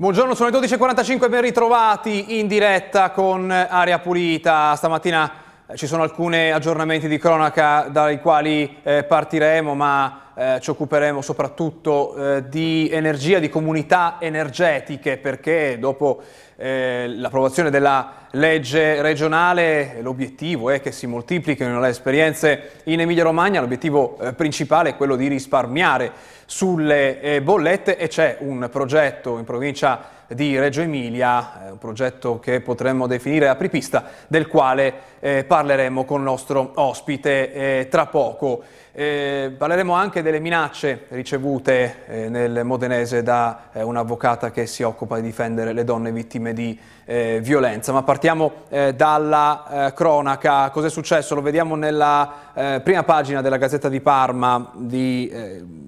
Buongiorno, 0.00 0.34
sono 0.34 0.48
le 0.48 0.58
12.45, 0.66 1.28
ben 1.28 1.42
ritrovati 1.42 2.38
in 2.38 2.46
diretta 2.46 3.10
con 3.10 3.50
Aria 3.50 3.98
Pulita. 3.98 4.74
Stamattina 4.74 5.30
eh, 5.66 5.76
ci 5.76 5.86
sono 5.86 6.02
alcuni 6.02 6.50
aggiornamenti 6.50 7.06
di 7.06 7.18
cronaca 7.18 7.82
dai 7.82 8.18
quali 8.18 8.78
eh, 8.82 9.04
partiremo, 9.04 9.74
ma 9.74 10.32
eh, 10.34 10.58
ci 10.62 10.70
occuperemo 10.70 11.20
soprattutto 11.20 12.16
eh, 12.16 12.48
di 12.48 12.88
energia, 12.90 13.40
di 13.40 13.50
comunità 13.50 14.16
energetiche, 14.20 15.18
perché 15.18 15.76
dopo 15.78 16.22
eh, 16.60 17.08
l'approvazione 17.16 17.70
della 17.70 18.26
legge 18.32 19.00
regionale 19.00 19.96
l'obiettivo 20.02 20.68
è 20.68 20.82
che 20.82 20.92
si 20.92 21.06
moltiplichino 21.06 21.80
le 21.80 21.88
esperienze 21.88 22.82
in 22.84 23.00
Emilia 23.00 23.24
Romagna, 23.24 23.60
l'obiettivo 23.60 24.18
eh, 24.20 24.34
principale 24.34 24.90
è 24.90 24.96
quello 24.96 25.16
di 25.16 25.26
risparmiare 25.26 26.12
sulle 26.44 27.20
eh, 27.20 27.40
bollette 27.40 27.96
e 27.96 28.08
c'è 28.08 28.36
un 28.40 28.68
progetto 28.70 29.38
in 29.38 29.44
provincia 29.44 30.18
di 30.34 30.58
Reggio 30.58 30.82
Emilia, 30.82 31.66
eh, 31.66 31.70
un 31.70 31.78
progetto 31.78 32.38
che 32.38 32.60
potremmo 32.60 33.06
definire 33.06 33.48
apripista, 33.48 34.04
del 34.28 34.46
quale 34.46 34.92
eh, 35.20 35.44
parleremo 35.44 36.04
con 36.04 36.18
il 36.18 36.24
nostro 36.24 36.72
ospite 36.74 37.52
eh, 37.52 37.88
tra 37.88 38.06
poco. 38.06 38.62
Eh, 38.92 39.52
parleremo 39.56 39.92
anche 39.92 40.20
delle 40.20 40.40
minacce 40.40 41.06
ricevute 41.10 42.06
eh, 42.08 42.28
nel 42.28 42.64
Modenese 42.64 43.22
da 43.22 43.68
eh, 43.72 43.82
un'avvocata 43.82 44.50
che 44.50 44.66
si 44.66 44.82
occupa 44.82 45.16
di 45.16 45.22
difendere 45.22 45.72
le 45.72 45.84
donne 45.84 46.10
vittime 46.10 46.49
di 46.52 46.78
eh, 47.04 47.40
violenza. 47.42 47.92
Ma 47.92 48.02
partiamo 48.02 48.52
eh, 48.68 48.94
dalla 48.94 49.86
eh, 49.86 49.92
cronaca. 49.94 50.70
Cos'è 50.70 50.88
successo? 50.88 51.34
Lo 51.34 51.42
vediamo 51.42 51.74
nella 51.74 52.48
prima 52.82 53.04
pagina 53.04 53.40
della 53.40 53.56
Gazzetta 53.56 53.88
di 53.88 54.02
Parma 54.02 54.70
di 54.74 55.32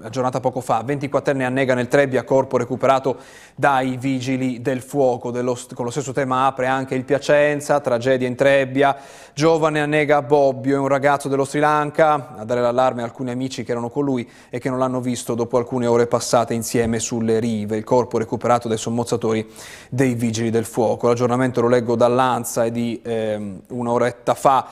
aggiornata 0.01 0.41
poco 0.41 0.63
fa. 0.63 0.83
24enne 0.87 1.43
annega 1.43 1.75
nel 1.75 1.89
Trebbia, 1.89 2.25
corpo 2.25 2.57
recuperato 2.57 3.19
dai 3.55 3.97
vigili 3.97 4.61
del 4.63 4.81
fuoco. 4.81 5.31
Dello, 5.31 5.59
con 5.75 5.85
lo 5.85 5.91
stesso 5.91 6.13
tema 6.13 6.47
apre 6.47 6.67
anche 6.67 6.95
il 6.95 7.05
Piacenza, 7.05 7.81
tragedia 7.81 8.27
in 8.27 8.35
Trebbia. 8.35 8.97
Giovane 9.35 9.81
annega 9.81 10.23
Bobbio, 10.23 10.77
è 10.77 10.79
un 10.79 10.89
ragazzo 10.89 11.29
dello 11.29 11.45
Sri 11.45 11.61
Lanka, 11.61 12.35
a 12.37 12.45
dare 12.45 12.61
l'allarme 12.61 13.03
a 13.03 13.05
alcuni 13.05 13.31
amici 13.31 13.65
che 13.65 13.71
erano 13.71 13.89
con 13.89 14.05
lui 14.05 14.29
e 14.51 14.59
che 14.59 14.69
non 14.69 14.79
l'hanno 14.79 15.01
visto 15.01 15.35
dopo 15.35 15.57
alcune 15.57 15.87
ore 15.87 16.07
passate 16.07 16.55
insieme 16.55 16.99
sulle 16.99 17.39
rive. 17.39 17.77
Il 17.77 17.85
corpo 17.85 18.19
recuperato 18.19 18.69
dai 18.69 18.79
sommozzatori 18.79 19.47
dei 19.89 20.15
vigili 20.15 20.51
del 20.51 20.65
fuoco. 20.65 21.09
L'aggiornamento 21.09 21.61
lo 21.61 21.69
leggo 21.69 21.97
dall'Anza, 21.97 22.65
è 22.65 22.71
di 22.71 23.01
eh, 23.03 23.61
un'oretta 23.69 24.35
fa. 24.35 24.69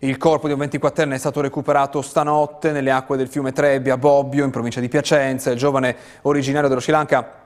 Il 0.00 0.16
corpo 0.16 0.48
di 0.48 0.52
un 0.52 0.58
24enne 0.58 1.12
è 1.12 1.18
stato 1.18 1.40
recuperato 1.40 2.02
stanotte 2.02 2.72
nelle 2.72 2.90
acque 2.90 3.16
del 3.16 3.28
fiume 3.28 3.52
Trebbia, 3.52 3.96
Bobbio, 3.96 4.44
in 4.44 4.50
provincia 4.50 4.80
di 4.80 4.88
Piacenza. 4.88 5.52
Il 5.52 5.58
giovane 5.58 5.94
originario 6.22 6.68
dello 6.68 6.80
Sri 6.80 6.90
Lanka 6.90 7.41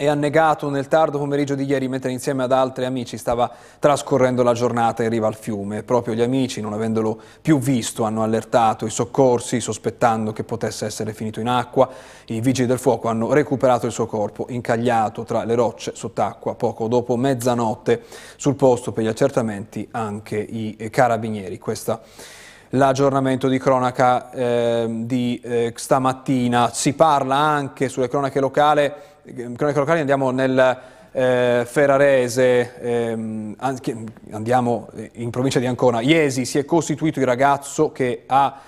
è 0.00 0.06
annegato 0.06 0.70
nel 0.70 0.88
tardo 0.88 1.18
pomeriggio 1.18 1.54
di 1.54 1.66
ieri 1.66 1.86
mentre 1.86 2.10
insieme 2.10 2.42
ad 2.42 2.52
altri 2.52 2.86
amici 2.86 3.18
stava 3.18 3.50
trascorrendo 3.78 4.42
la 4.42 4.54
giornata 4.54 5.02
in 5.02 5.10
riva 5.10 5.26
al 5.26 5.34
fiume. 5.34 5.82
Proprio 5.82 6.14
gli 6.14 6.22
amici, 6.22 6.62
non 6.62 6.72
avendolo 6.72 7.20
più 7.42 7.58
visto, 7.58 8.04
hanno 8.04 8.22
allertato 8.22 8.86
i 8.86 8.90
soccorsi 8.90 9.60
sospettando 9.60 10.32
che 10.32 10.42
potesse 10.42 10.86
essere 10.86 11.12
finito 11.12 11.38
in 11.40 11.48
acqua. 11.48 11.86
I 12.28 12.40
vigili 12.40 12.66
del 12.66 12.78
fuoco 12.78 13.08
hanno 13.08 13.30
recuperato 13.34 13.84
il 13.84 13.92
suo 13.92 14.06
corpo 14.06 14.46
incagliato 14.48 15.24
tra 15.24 15.44
le 15.44 15.54
rocce 15.54 15.92
sott'acqua 15.94 16.54
poco 16.54 16.88
dopo 16.88 17.16
mezzanotte. 17.16 18.02
Sul 18.36 18.54
posto 18.54 18.92
per 18.92 19.04
gli 19.04 19.08
accertamenti 19.08 19.86
anche 19.90 20.38
i 20.38 20.88
carabinieri. 20.90 21.58
Questa 21.58 22.00
l'aggiornamento 22.70 23.48
di 23.48 23.58
cronaca 23.58 24.30
eh, 24.30 24.86
di 24.88 25.40
eh, 25.42 25.72
stamattina. 25.76 26.70
Si 26.72 26.94
parla 26.94 27.34
anche 27.34 27.88
sulle 27.88 28.08
cronache 28.08 28.40
locali 28.40 28.90
cronache 29.56 29.78
locali 29.78 30.00
andiamo 30.00 30.30
nel 30.30 30.78
eh, 31.12 31.66
Ferrarese, 31.66 32.80
ehm, 32.80 33.56
andiamo 34.30 34.88
in 35.12 35.30
provincia 35.30 35.58
di 35.58 35.66
Ancona. 35.66 36.00
Iesi 36.00 36.44
si 36.44 36.58
è 36.58 36.64
costituito 36.64 37.20
il 37.20 37.26
ragazzo 37.26 37.92
che 37.92 38.24
ha 38.26 38.60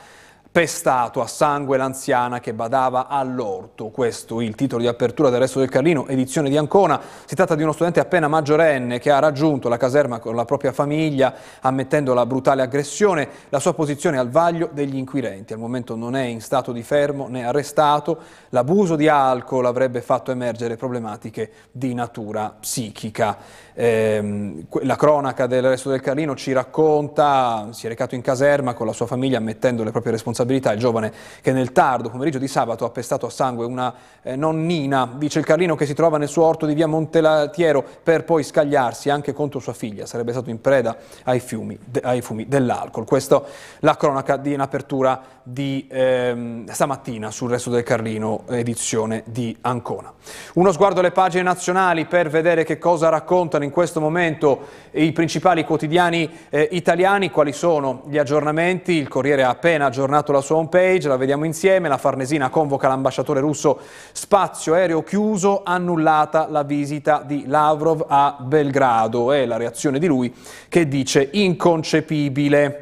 pestato 0.52 1.22
a 1.22 1.26
sangue 1.26 1.78
l'anziana 1.78 2.38
che 2.38 2.52
badava 2.52 3.08
all'orto. 3.08 3.88
Questo 3.88 4.42
il 4.42 4.54
titolo 4.54 4.82
di 4.82 4.86
apertura 4.86 5.30
del 5.30 5.40
Resto 5.40 5.60
del 5.60 5.70
Carlino, 5.70 6.06
edizione 6.08 6.50
di 6.50 6.58
Ancona. 6.58 7.00
Si 7.24 7.34
tratta 7.34 7.54
di 7.54 7.62
uno 7.62 7.72
studente 7.72 8.00
appena 8.00 8.28
maggiorenne 8.28 8.98
che 8.98 9.10
ha 9.10 9.18
raggiunto 9.18 9.70
la 9.70 9.78
caserma 9.78 10.18
con 10.18 10.36
la 10.36 10.44
propria 10.44 10.72
famiglia, 10.72 11.32
ammettendo 11.60 12.12
la 12.12 12.26
brutale 12.26 12.60
aggressione. 12.60 13.26
La 13.48 13.60
sua 13.60 13.72
posizione 13.72 14.18
al 14.18 14.28
vaglio 14.28 14.68
degli 14.70 14.96
inquirenti. 14.96 15.54
Al 15.54 15.58
momento 15.58 15.96
non 15.96 16.14
è 16.14 16.24
in 16.24 16.42
stato 16.42 16.70
di 16.70 16.82
fermo 16.82 17.28
né 17.28 17.46
arrestato. 17.46 18.19
L'abuso 18.50 18.94
di 18.94 19.08
alcol 19.08 19.64
avrebbe 19.64 20.02
fatto 20.02 20.30
emergere 20.32 20.76
problematiche 20.76 21.50
di 21.70 21.94
natura 21.94 22.54
psichica. 22.60 23.38
Eh, 23.72 24.66
la 24.82 24.96
cronaca 24.96 25.46
del 25.46 25.62
Resto 25.62 25.88
del 25.88 26.02
Carlino 26.02 26.34
ci 26.34 26.52
racconta, 26.52 27.69
si 27.70 27.86
è 27.86 27.88
recato 27.88 28.14
in 28.14 28.20
caserma 28.20 28.74
con 28.74 28.86
la 28.86 28.92
sua 28.92 29.06
famiglia 29.06 29.38
ammettendo 29.38 29.82
le 29.82 29.90
proprie 29.90 30.12
responsabilità, 30.12 30.40
il 30.44 30.78
giovane 30.78 31.12
che 31.41 31.53
nel 31.53 31.72
tardo 31.72 32.08
pomeriggio 32.08 32.38
di 32.38 32.48
sabato 32.48 32.84
ha 32.84 32.91
pestato 32.91 33.26
a 33.26 33.30
sangue 33.30 33.66
una 33.66 33.92
eh, 34.22 34.36
nonnina, 34.36 35.10
dice 35.16 35.38
il 35.41 35.44
Carlino 35.44 35.75
che 35.75 35.86
si 35.86 35.94
trova 35.94 36.19
nel 36.19 36.28
suo 36.28 36.44
orto 36.44 36.66
di 36.66 36.75
via 36.75 36.86
Montelatiero 36.86 37.84
per 38.03 38.25
poi 38.25 38.42
scagliarsi 38.42 39.10
anche 39.10 39.32
contro 39.32 39.60
sua 39.60 39.72
figlia, 39.72 40.06
sarebbe 40.06 40.32
stato 40.32 40.50
in 40.50 40.60
preda 40.60 40.97
ai, 41.25 41.41
fiumi, 41.41 41.78
de, 41.84 42.00
ai 42.04 42.20
fumi 42.20 42.47
dell'alcol. 42.47 43.04
Questa 43.04 43.42
la 43.81 43.97
cronaca 43.97 44.36
di 44.36 44.52
in 44.52 44.60
apertura 44.60 45.41
di 45.42 45.88
ehm, 45.91 46.66
stamattina 46.66 47.31
sul 47.31 47.50
Resto 47.50 47.70
del 47.70 47.82
Carlino, 47.82 48.44
edizione 48.48 49.22
di 49.26 49.56
Ancona. 49.62 50.12
Uno 50.54 50.72
sguardo 50.72 51.00
alle 51.00 51.10
pagine 51.10 51.42
nazionali 51.42 52.06
per 52.06 52.28
vedere 52.28 52.64
che 52.64 52.78
cosa 52.78 53.08
raccontano 53.08 53.64
in 53.64 53.70
questo 53.70 54.00
momento 54.00 54.60
i 54.92 55.12
principali 55.12 55.64
quotidiani 55.64 56.31
eh, 56.48 56.69
italiani, 56.72 57.31
quali 57.31 57.52
sono 57.52 58.02
gli 58.08 58.19
aggiornamenti. 58.19 58.92
Il 58.92 59.08
Corriere 59.08 59.42
ha 59.42 59.50
appena 59.50 59.86
aggiornato 59.86 60.31
la 60.32 60.41
sua 60.41 60.56
homepage, 60.56 61.09
la 61.09 61.16
vediamo 61.16 61.44
insieme. 61.44 61.88
La 61.88 61.98
Farnesina 61.98 62.50
convoca 62.50 62.88
l'ambasciatore 62.88 63.41
russo, 63.41 63.78
spazio 64.12 64.75
aereo 64.75 65.03
chiuso, 65.03 65.62
annullata 65.65 66.48
la 66.48 66.62
visita 66.62 67.22
di 67.25 67.44
Lavrov 67.47 68.04
a 68.09 68.37
Belgrado. 68.41 69.32
È 69.32 69.47
la 69.47 69.56
reazione 69.56 69.98
di 69.98 70.06
lui 70.06 70.34
che 70.69 70.88
dice 70.88 71.28
inconcepibile. 71.32 72.81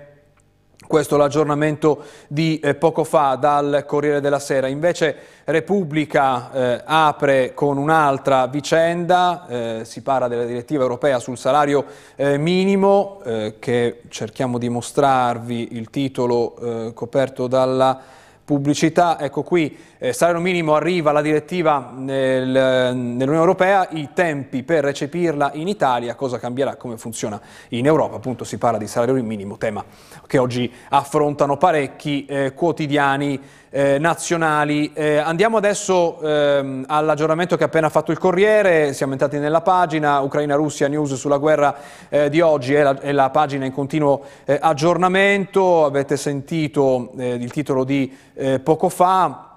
Questo 0.91 1.15
è 1.15 1.19
l'aggiornamento 1.19 2.03
di 2.27 2.59
eh, 2.59 2.75
poco 2.75 3.05
fa 3.05 3.37
dal 3.37 3.85
Corriere 3.87 4.21
della 4.21 4.41
Sera. 4.41 4.67
Invece 4.67 5.15
Repubblica 5.45 6.51
eh, 6.51 6.83
apre 6.85 7.55
con 7.55 7.79
un'altra 7.79 8.49
vicenda, 8.49 9.47
eh, 9.47 9.81
si 9.85 10.03
parla 10.03 10.27
della 10.27 10.43
direttiva 10.43 10.83
europea 10.83 11.21
sul 11.21 11.39
salario 11.39 11.85
eh, 12.17 12.39
minimo, 12.39 13.21
eh, 13.25 13.55
che 13.61 14.01
cerchiamo 14.09 14.59
di 14.59 14.69
mostrarvi 14.69 15.77
il 15.77 15.91
titolo 15.91 16.93
coperto 16.93 17.47
dalla 17.47 18.01
pubblicità, 18.45 19.21
ecco 19.21 19.43
qui, 19.43 19.77
eh, 19.99 20.13
salario 20.13 20.41
minimo 20.41 20.75
arriva 20.75 21.13
la 21.13 21.23
direttiva 21.23 21.93
nel, 21.95 22.49
nell'Unione 22.49 23.37
Europea, 23.37 23.89
i 23.91 24.11
tempi 24.13 24.63
per 24.63 24.83
recepirla 24.83 25.53
in 25.55 25.69
Italia, 25.69 26.15
cosa 26.15 26.39
cambierà, 26.39 26.77
come 26.77 26.97
funziona 26.97 27.41
in 27.69 27.87
Europa, 27.87 28.17
appunto 28.17 28.45
si 28.45 28.59
parla 28.59 28.79
di 28.79 28.87
salario 28.87 29.23
minimo, 29.23 29.57
tema 29.57 29.85
che 30.27 30.39
oggi 30.39 30.71
affrontano 30.89 31.57
parecchi 31.57 32.25
eh, 32.27 32.53
quotidiani 32.55 33.41
eh, 33.71 33.99
nazionali. 33.99 34.93
Eh, 34.93 35.17
andiamo 35.17 35.57
adesso 35.57 36.21
ehm, 36.21 36.85
all'aggiornamento 36.87 37.57
che 37.57 37.63
ha 37.63 37.67
appena 37.67 37.89
fatto 37.89 38.11
il 38.11 38.19
Corriere, 38.19 38.93
siamo 38.93 39.13
entrati 39.13 39.39
nella 39.39 39.61
pagina, 39.61 40.21
Ucraina-Russia 40.21 40.89
News 40.89 41.15
sulla 41.15 41.39
guerra 41.39 41.77
eh, 42.09 42.29
di 42.29 42.41
oggi, 42.41 42.75
è 42.75 42.83
la, 42.83 42.99
è 42.99 43.13
la, 43.13 43.31
pagina 43.31 43.65
in 43.65 43.73
continuo 43.73 44.23
eh, 44.45 44.59
aggiornamento, 44.61 45.85
avete 45.85 46.17
sentito 46.17 47.13
eh, 47.17 47.35
il 47.35 47.53
titolo 47.53 47.85
di 47.85 48.13
eh, 48.35 48.59
poco 48.59 48.89
fa, 48.89 49.50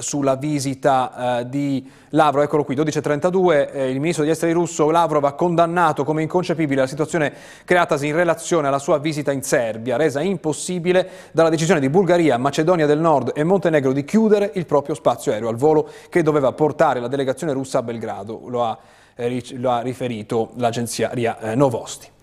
sulla 0.00 0.36
visita 0.36 1.40
eh, 1.40 1.48
di 1.48 1.88
Lavrov, 2.10 2.44
eccolo 2.44 2.64
qui, 2.64 2.74
12.32, 2.74 3.70
eh, 3.72 3.90
il 3.90 4.00
ministro 4.00 4.22
degli 4.22 4.32
esteri 4.32 4.52
russo 4.52 4.90
Lavrov 4.90 5.24
ha 5.24 5.32
condannato 5.32 6.04
come 6.04 6.22
inconcepibile 6.22 6.80
la 6.80 6.86
situazione 6.86 7.32
creatasi 7.64 8.06
in 8.06 8.14
relazione 8.14 8.68
alla 8.68 8.78
sua 8.78 8.98
visita 8.98 9.32
in 9.32 9.42
Serbia, 9.42 9.96
resa 9.96 10.20
impossibile 10.20 11.08
dalla 11.32 11.50
decisione 11.50 11.80
di 11.80 11.88
Bulgaria, 11.88 12.38
Macedonia 12.38 12.86
del 12.86 12.98
Nord 12.98 13.32
e 13.34 13.44
Montenegro 13.44 13.92
di 13.92 14.04
chiudere 14.04 14.50
il 14.54 14.66
proprio 14.66 14.94
spazio 14.94 15.32
aereo 15.32 15.48
al 15.48 15.56
volo 15.56 15.88
che 16.08 16.22
doveva 16.22 16.52
portare 16.52 17.00
la 17.00 17.08
delegazione 17.08 17.52
russa 17.52 17.78
a 17.78 17.82
Belgrado, 17.82 18.42
lo 18.48 18.64
ha, 18.64 18.78
eh, 19.14 19.42
lo 19.56 19.70
ha 19.70 19.80
riferito 19.80 20.52
l'agenzia 20.56 21.10
RIA 21.12 21.38
eh, 21.38 21.54
Novosti. 21.54 22.14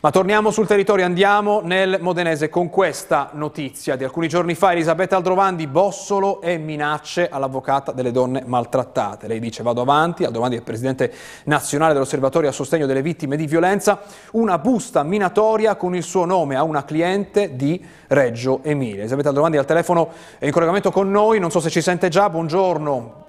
Ma 0.00 0.10
torniamo 0.10 0.50
sul 0.50 0.66
territorio, 0.66 1.04
andiamo 1.04 1.60
nel 1.62 1.98
Modenese 2.00 2.48
con 2.48 2.70
questa 2.70 3.30
notizia 3.32 3.96
di 3.96 4.04
alcuni 4.04 4.28
giorni 4.28 4.54
fa. 4.54 4.72
Elisabetta 4.72 5.16
Aldrovandi, 5.16 5.66
bossolo 5.66 6.40
e 6.40 6.58
minacce 6.58 7.28
all'avvocata 7.28 7.92
delle 7.92 8.10
donne 8.10 8.42
maltrattate. 8.44 9.26
Lei 9.26 9.40
dice 9.40 9.62
vado 9.62 9.80
avanti, 9.80 10.24
Aldrovandi 10.24 10.56
è 10.56 10.62
presidente 10.62 11.12
nazionale 11.44 11.92
dell'Osservatorio 11.92 12.48
a 12.48 12.52
sostegno 12.52 12.86
delle 12.86 13.02
vittime 13.02 13.36
di 13.36 13.46
violenza, 13.46 14.00
una 14.32 14.58
busta 14.58 15.02
minatoria 15.02 15.76
con 15.76 15.94
il 15.94 16.02
suo 16.02 16.24
nome 16.24 16.56
a 16.56 16.62
una 16.62 16.84
cliente 16.84 17.56
di 17.56 17.84
Reggio 18.08 18.60
Emilia. 18.62 19.00
Elisabetta 19.00 19.28
Aldrovandi 19.28 19.56
al 19.56 19.64
telefono 19.64 20.10
è 20.38 20.46
in 20.46 20.52
collegamento 20.52 20.90
con 20.90 21.10
noi, 21.10 21.38
non 21.38 21.50
so 21.50 21.60
se 21.60 21.70
ci 21.70 21.80
sente 21.80 22.08
già, 22.08 22.28
buongiorno. 22.28 23.24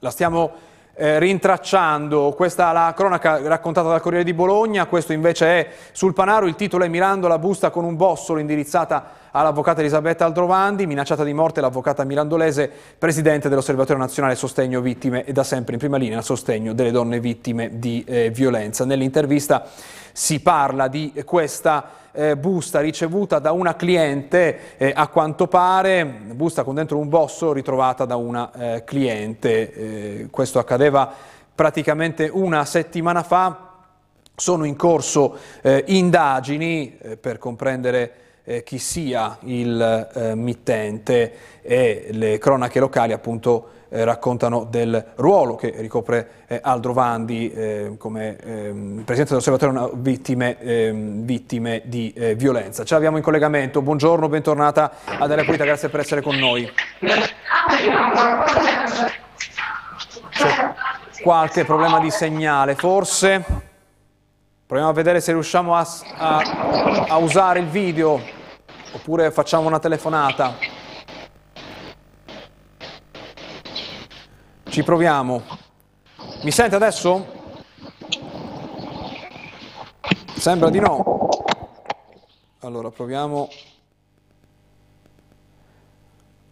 La 0.00 0.10
stiamo 0.10 0.72
eh, 0.94 1.18
rintracciando. 1.18 2.32
Questa 2.32 2.70
è 2.70 2.72
la 2.72 2.92
cronaca 2.96 3.40
raccontata 3.46 3.88
dal 3.88 4.00
Corriere 4.00 4.24
di 4.24 4.34
Bologna, 4.34 4.86
questo 4.86 5.12
invece 5.12 5.46
è 5.46 5.68
sul 5.92 6.14
Panaro, 6.14 6.46
il 6.46 6.56
titolo 6.56 6.84
è 6.84 6.88
Mirandola 6.88 7.38
busta 7.38 7.70
con 7.70 7.84
un 7.84 7.96
bossolo 7.96 8.38
indirizzata 8.38 9.22
all'avvocata 9.36 9.80
Elisabetta 9.80 10.24
Aldrovandi, 10.24 10.86
minacciata 10.86 11.24
di 11.24 11.32
morte 11.32 11.60
l'avvocata 11.60 12.04
mirandolese, 12.04 12.70
presidente 12.96 13.48
dell'Osservatorio 13.48 14.00
Nazionale 14.00 14.36
Sostegno 14.36 14.80
Vittime 14.80 15.24
e 15.24 15.32
da 15.32 15.42
sempre 15.42 15.72
in 15.72 15.80
prima 15.80 15.96
linea 15.96 16.18
a 16.18 16.22
sostegno 16.22 16.72
delle 16.72 16.92
donne 16.92 17.18
vittime 17.18 17.80
di 17.80 18.04
eh, 18.06 18.30
violenza. 18.30 18.84
Nell'intervista 18.84 19.66
si 20.12 20.38
parla 20.38 20.86
di 20.86 21.12
questa 21.24 21.90
eh, 22.12 22.36
busta 22.36 22.78
ricevuta 22.78 23.40
da 23.40 23.50
una 23.50 23.74
cliente, 23.74 24.76
eh, 24.76 24.92
a 24.94 25.08
quanto 25.08 25.48
pare, 25.48 26.04
busta 26.04 26.62
con 26.62 26.76
dentro 26.76 26.98
un 26.98 27.08
bosso 27.08 27.52
ritrovata 27.52 28.04
da 28.04 28.14
una 28.14 28.52
eh, 28.52 28.84
cliente. 28.84 29.72
Eh, 29.72 30.26
questo 30.30 30.60
accadeva 30.60 31.12
praticamente 31.52 32.30
una 32.32 32.64
settimana 32.64 33.24
fa. 33.24 33.70
Sono 34.36 34.64
in 34.64 34.76
corso 34.76 35.36
eh, 35.60 35.82
indagini 35.88 36.98
eh, 37.00 37.16
per 37.16 37.38
comprendere 37.38 38.23
eh, 38.44 38.62
chi 38.62 38.78
sia 38.78 39.38
il 39.40 40.10
eh, 40.14 40.34
mittente 40.34 41.32
e 41.62 42.08
le 42.10 42.38
cronache 42.38 42.78
locali 42.78 43.12
appunto 43.12 43.70
eh, 43.88 44.04
raccontano 44.04 44.64
del 44.64 45.12
ruolo 45.16 45.54
che 45.54 45.72
ricopre 45.76 46.28
eh, 46.46 46.58
Aldro 46.62 46.92
Vandi 46.92 47.50
eh, 47.52 47.94
come 47.96 48.36
ehm, 48.36 49.02
Presidente 49.04 49.30
dell'Osservatorio 49.30 49.92
Vittime, 49.94 50.58
ehm, 50.58 51.24
vittime 51.24 51.82
di 51.84 52.12
eh, 52.14 52.34
violenza. 52.34 52.84
Ce 52.84 52.92
l'abbiamo 52.94 53.16
in 53.16 53.22
collegamento, 53.22 53.82
buongiorno, 53.82 54.28
bentornata 54.28 54.90
ad 55.04 55.30
Area 55.30 55.44
Pulita, 55.44 55.64
grazie 55.64 55.88
per 55.88 56.00
essere 56.00 56.20
con 56.22 56.36
noi. 56.36 56.70
C'è 60.30 60.74
qualche 61.22 61.64
problema 61.64 62.00
di 62.00 62.10
segnale 62.10 62.74
forse? 62.74 63.63
Proviamo 64.66 64.92
a 64.92 64.94
vedere 64.94 65.20
se 65.20 65.32
riusciamo 65.32 65.76
a, 65.76 65.86
a, 66.16 66.38
a 67.08 67.16
usare 67.18 67.58
il 67.58 67.66
video 67.66 68.18
oppure 68.92 69.30
facciamo 69.30 69.66
una 69.66 69.78
telefonata. 69.78 70.56
Ci 74.64 74.82
proviamo. 74.82 75.42
Mi 76.44 76.50
sente 76.50 76.76
adesso? 76.76 77.26
Sembra 80.34 80.70
di 80.70 80.80
no. 80.80 81.28
Allora 82.60 82.90
proviamo 82.90 83.48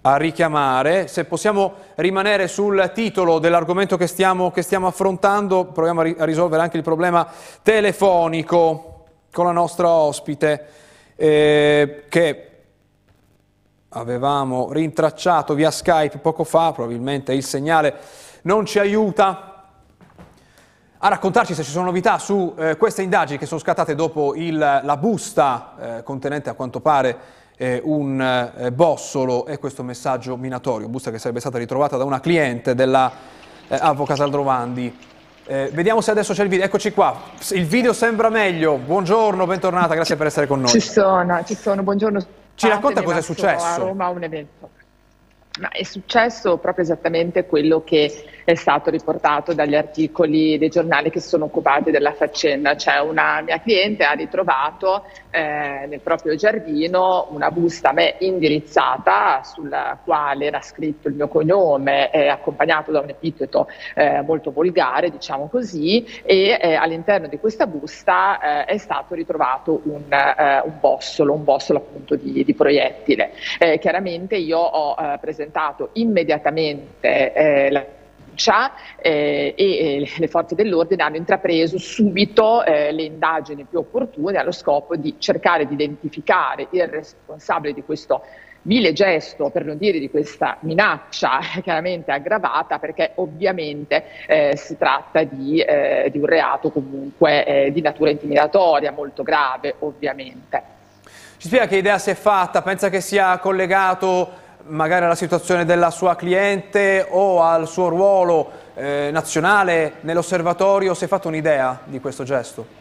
a 0.02 0.16
richiamare. 0.16 1.06
Se 1.06 1.24
possiamo 1.24 1.74
rimanere 1.96 2.48
sul 2.48 2.90
titolo 2.94 3.38
dell'argomento 3.38 3.96
che 3.96 4.06
stiamo, 4.06 4.50
che 4.50 4.62
stiamo 4.62 4.86
affrontando, 4.86 5.66
proviamo 5.66 6.00
a, 6.00 6.02
ri 6.02 6.16
a, 6.18 6.24
risolvere 6.24 6.62
anche 6.62 6.76
il 6.76 6.82
problema 6.82 7.26
telefonico 7.62 9.04
con 9.32 9.46
la 9.46 9.52
nostra 9.52 9.88
ospite 9.88 10.66
eh, 11.14 12.04
che 12.08 12.46
avevamo 13.90 14.72
rintracciato 14.72 15.54
via 15.54 15.70
Skype 15.70 16.18
poco 16.18 16.44
fa, 16.44 16.72
probabilmente 16.72 17.32
il 17.32 17.44
segnale 17.44 17.94
non 18.42 18.66
ci 18.66 18.78
aiuta 18.78 19.48
a 21.04 21.08
raccontarci 21.08 21.54
se 21.54 21.62
ci 21.62 21.70
sono 21.70 21.86
novità 21.86 22.18
su 22.18 22.54
eh, 22.56 22.76
queste 22.76 23.02
indagini 23.02 23.38
che 23.38 23.46
sono 23.46 23.60
scattate 23.60 23.94
dopo 23.94 24.34
il, 24.34 24.56
la 24.56 24.96
busta 24.96 25.74
eh, 25.98 26.02
contenente 26.02 26.48
a 26.48 26.54
quanto 26.54 26.80
pare 26.80 27.40
eh, 27.56 27.80
un 27.84 28.20
eh, 28.56 28.72
bossolo 28.72 29.46
e 29.46 29.58
questo 29.58 29.82
messaggio 29.82 30.36
minatorio, 30.36 30.88
busta 30.88 31.10
che 31.10 31.18
sarebbe 31.18 31.40
stata 31.40 31.58
ritrovata 31.58 31.96
da 31.96 32.04
una 32.04 32.20
cliente 32.20 32.74
dell'avvocato 32.74 34.20
eh, 34.20 34.24
Aldrovandi. 34.24 34.98
Eh, 35.44 35.70
vediamo 35.72 36.00
se 36.00 36.12
adesso 36.12 36.32
c'è 36.34 36.44
il 36.44 36.48
video, 36.48 36.64
eccoci 36.64 36.92
qua, 36.92 37.20
il 37.50 37.66
video 37.66 37.92
sembra 37.92 38.28
meglio, 38.28 38.76
buongiorno, 38.76 39.46
bentornata, 39.46 39.94
grazie 39.94 40.16
per 40.16 40.26
essere 40.26 40.46
con 40.46 40.60
noi. 40.60 40.70
Ci 40.70 40.80
sono, 40.80 41.42
ci 41.44 41.54
sono, 41.54 41.82
buongiorno. 41.82 42.24
Ci 42.54 42.68
racconta 42.68 43.02
cosa 43.02 43.18
è 43.18 43.22
successo? 43.22 43.64
A 43.64 43.76
Roma 43.76 44.08
un 44.08 44.22
evento. 44.22 44.70
Ma 45.60 45.68
è 45.68 45.82
successo 45.82 46.56
proprio 46.56 46.84
esattamente 46.84 47.44
quello 47.44 47.82
che 47.84 48.41
è 48.44 48.54
stato 48.54 48.90
riportato 48.90 49.54
dagli 49.54 49.74
articoli 49.74 50.58
dei 50.58 50.68
giornali 50.68 51.10
che 51.10 51.20
si 51.20 51.28
sono 51.28 51.44
occupati 51.44 51.90
della 51.90 52.12
faccenda, 52.12 52.76
cioè 52.76 53.00
una 53.00 53.40
mia 53.40 53.60
cliente 53.60 54.04
ha 54.04 54.12
ritrovato 54.12 55.04
eh, 55.30 55.86
nel 55.88 56.00
proprio 56.00 56.34
giardino 56.34 57.28
una 57.30 57.50
busta 57.50 57.90
a 57.90 57.92
me 57.92 58.16
indirizzata 58.18 59.42
sulla 59.44 59.98
quale 60.04 60.46
era 60.46 60.60
scritto 60.60 61.08
il 61.08 61.14
mio 61.14 61.28
cognome 61.28 62.10
eh, 62.10 62.28
accompagnato 62.28 62.90
da 62.90 63.00
un 63.00 63.08
epiteto 63.08 63.68
eh, 63.94 64.20
molto 64.22 64.50
volgare, 64.50 65.10
diciamo 65.10 65.48
così, 65.48 66.04
e 66.22 66.58
eh, 66.60 66.74
all'interno 66.74 67.28
di 67.28 67.38
questa 67.38 67.66
busta 67.66 68.64
eh, 68.66 68.72
è 68.72 68.76
stato 68.78 69.14
ritrovato 69.14 69.80
un, 69.84 70.12
eh, 70.12 70.62
un, 70.64 70.78
bossolo, 70.80 71.32
un 71.32 71.44
bossolo 71.44 71.78
appunto 71.78 72.16
di, 72.16 72.44
di 72.44 72.54
proiettile. 72.54 73.32
chiaramente 73.78 74.36
io 74.36 74.58
ho 74.58 74.94
presentato 75.20 75.90
immediatamente 75.94 77.68
la 77.70 77.84
eh, 79.00 79.54
e 79.56 80.02
eh, 80.02 80.12
le 80.16 80.28
forze 80.28 80.54
dell'ordine 80.54 81.02
hanno 81.02 81.16
intrapreso 81.16 81.78
subito 81.78 82.64
eh, 82.64 82.92
le 82.92 83.02
indagini 83.02 83.64
più 83.64 83.78
opportune 83.78 84.38
allo 84.38 84.52
scopo 84.52 84.96
di 84.96 85.16
cercare 85.18 85.66
di 85.66 85.74
identificare 85.74 86.68
il 86.70 86.86
responsabile 86.88 87.72
di 87.72 87.82
questo 87.82 88.22
vile 88.62 88.92
gesto, 88.92 89.50
per 89.50 89.64
non 89.64 89.76
dire 89.76 89.98
di 89.98 90.10
questa 90.10 90.56
minaccia 90.60 91.40
chiaramente 91.62 92.12
aggravata, 92.12 92.78
perché 92.78 93.12
ovviamente 93.16 94.04
eh, 94.26 94.56
si 94.56 94.76
tratta 94.76 95.22
di, 95.24 95.60
eh, 95.60 96.08
di, 96.10 96.18
un 96.18 96.26
reato 96.26 96.70
comunque 96.70 97.44
eh, 97.44 97.72
di 97.72 97.80
natura 97.80 98.10
intimidatoria, 98.10 98.92
molto 98.92 99.22
grave 99.22 99.74
ovviamente. 99.80 100.80
Ci 101.36 101.48
spiega 101.48 101.66
che 101.66 101.76
idea 101.76 101.98
si 101.98 102.10
è 102.10 102.14
fatta? 102.14 102.62
Pensa 102.62 102.88
che 102.88 103.00
sia 103.00 103.36
collegato 103.38 104.41
magari 104.66 105.04
alla 105.04 105.14
situazione 105.14 105.64
della 105.64 105.90
sua 105.90 106.16
cliente 106.16 107.06
o 107.08 107.42
al 107.42 107.68
suo 107.68 107.88
ruolo 107.88 108.50
eh, 108.74 109.10
nazionale 109.12 109.94
nell'osservatorio, 110.00 110.94
si 110.94 111.04
è 111.04 111.08
fatto 111.08 111.28
un'idea 111.28 111.80
di 111.84 112.00
questo 112.00 112.24
gesto? 112.24 112.80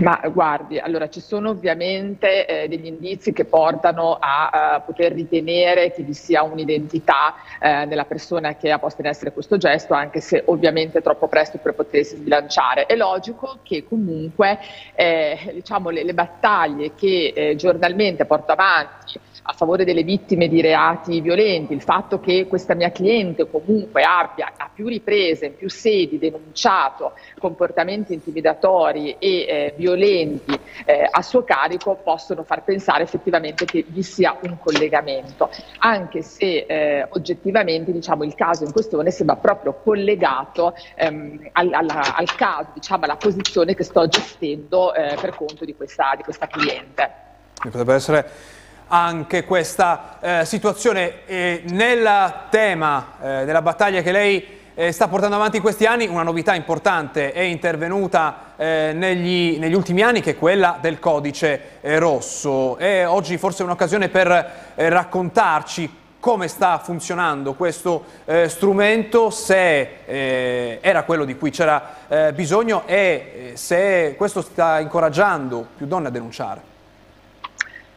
Ma 0.00 0.20
guardi, 0.32 0.78
allora 0.78 1.08
ci 1.08 1.20
sono 1.20 1.50
ovviamente 1.50 2.46
eh, 2.46 2.68
degli 2.68 2.86
indizi 2.86 3.32
che 3.32 3.44
portano 3.44 4.16
a 4.18 4.78
uh, 4.78 4.84
poter 4.86 5.12
ritenere 5.12 5.92
che 5.92 6.02
vi 6.02 6.14
sia 6.14 6.42
un'identità 6.42 7.34
eh, 7.60 7.84
nella 7.84 8.04
persona 8.06 8.54
che 8.56 8.70
ha 8.70 8.78
posto 8.78 9.02
in 9.02 9.08
essere 9.08 9.32
questo 9.32 9.58
gesto, 9.58 9.92
anche 9.92 10.20
se 10.20 10.42
ovviamente 10.46 10.98
è 10.98 11.02
troppo 11.02 11.28
presto 11.28 11.58
per 11.58 11.74
potersi 11.74 12.16
sbilanciare. 12.16 12.86
È 12.86 12.96
logico 12.96 13.58
che 13.62 13.84
comunque 13.86 14.58
eh, 14.94 15.50
diciamo, 15.52 15.90
le, 15.90 16.04
le, 16.04 16.14
battaglie 16.14 16.94
che 16.94 17.32
eh, 17.34 17.56
giornalmente 17.56 18.24
porto 18.24 18.52
avanti 18.52 19.20
a 19.42 19.52
favore 19.54 19.84
delle 19.84 20.04
vittime 20.04 20.48
di 20.48 20.60
reati 20.60 21.20
violenti, 21.20 21.72
il 21.72 21.82
fatto 21.82 22.20
che 22.20 22.46
questa 22.46 22.74
mia 22.74 22.92
cliente 22.92 23.48
comunque 23.50 24.02
abbia 24.02 24.52
a 24.56 24.70
più 24.72 24.86
riprese, 24.86 25.46
in 25.46 25.56
più 25.56 25.68
sedi 25.68 26.18
denunciato 26.18 27.14
comportamenti 27.38 28.14
intimidatori 28.14 29.16
e 29.18 29.28
eh, 29.48 29.74
violenti 29.76 30.56
eh, 30.84 31.08
a 31.10 31.22
suo 31.22 31.42
carico 31.42 31.96
possono 32.02 32.44
far 32.44 32.62
pensare 32.62 33.02
effettivamente 33.02 33.64
che 33.64 33.84
vi 33.86 34.02
sia 34.02 34.36
un 34.42 34.58
collegamento, 34.58 35.50
anche 35.78 36.22
se 36.22 36.64
eh, 36.68 37.06
oggettivamente 37.10 37.90
diciamo, 37.92 38.22
il 38.22 38.34
caso 38.34 38.64
in 38.64 38.72
questione 38.72 39.10
sembra 39.10 39.36
proprio 39.36 39.74
collegato 39.82 40.74
ehm, 40.94 41.48
al, 41.52 41.72
alla, 41.72 42.14
al, 42.14 42.34
caso, 42.36 42.68
diciamo, 42.74 43.04
alla 43.04 43.16
posizione 43.16 43.74
che 43.74 43.82
sto 43.82 44.06
gestendo 44.06 44.94
eh, 44.94 45.16
per 45.20 45.34
conto 45.34 45.64
di 45.64 45.74
questa, 45.74 46.14
di 46.16 46.22
questa 46.22 46.46
cliente. 46.46 47.10
Potrebbe 47.54 47.94
essere 47.94 48.60
anche 48.94 49.44
questa 49.44 50.18
eh, 50.20 50.44
situazione. 50.44 51.24
E 51.26 51.62
nel 51.68 52.34
tema 52.50 53.12
eh, 53.20 53.44
della 53.44 53.62
battaglia 53.62 54.02
che 54.02 54.12
lei 54.12 54.60
eh, 54.74 54.92
sta 54.92 55.08
portando 55.08 55.36
avanti 55.36 55.56
in 55.56 55.62
questi 55.62 55.86
anni, 55.86 56.06
una 56.06 56.22
novità 56.22 56.54
importante 56.54 57.32
è 57.32 57.40
intervenuta 57.40 58.54
eh, 58.56 58.92
negli, 58.94 59.58
negli, 59.58 59.74
ultimi 59.74 60.02
anni 60.02 60.20
che 60.20 60.32
è 60.32 60.36
quella 60.36 60.78
del 60.80 60.98
codice 60.98 61.78
eh, 61.80 61.98
rosso. 61.98 62.76
E 62.78 63.04
oggi 63.06 63.38
forse 63.38 63.62
è 63.62 63.64
un'occasione 63.64 64.08
per 64.08 64.72
eh, 64.74 64.88
raccontarci 64.88 66.00
come 66.20 66.46
sta 66.46 66.78
funzionando 66.78 67.54
questo 67.54 68.04
eh, 68.26 68.48
strumento, 68.48 69.30
se 69.30 69.96
eh, 70.04 70.78
era 70.80 71.02
quello 71.02 71.24
di 71.24 71.36
cui 71.36 71.50
c'era 71.50 71.96
eh, 72.08 72.32
bisogno 72.32 72.82
e 72.86 73.52
se 73.54 74.14
questo 74.16 74.40
sta 74.40 74.78
incoraggiando 74.78 75.66
più 75.76 75.86
donne 75.86 76.08
a 76.08 76.10
denunciare. 76.10 76.71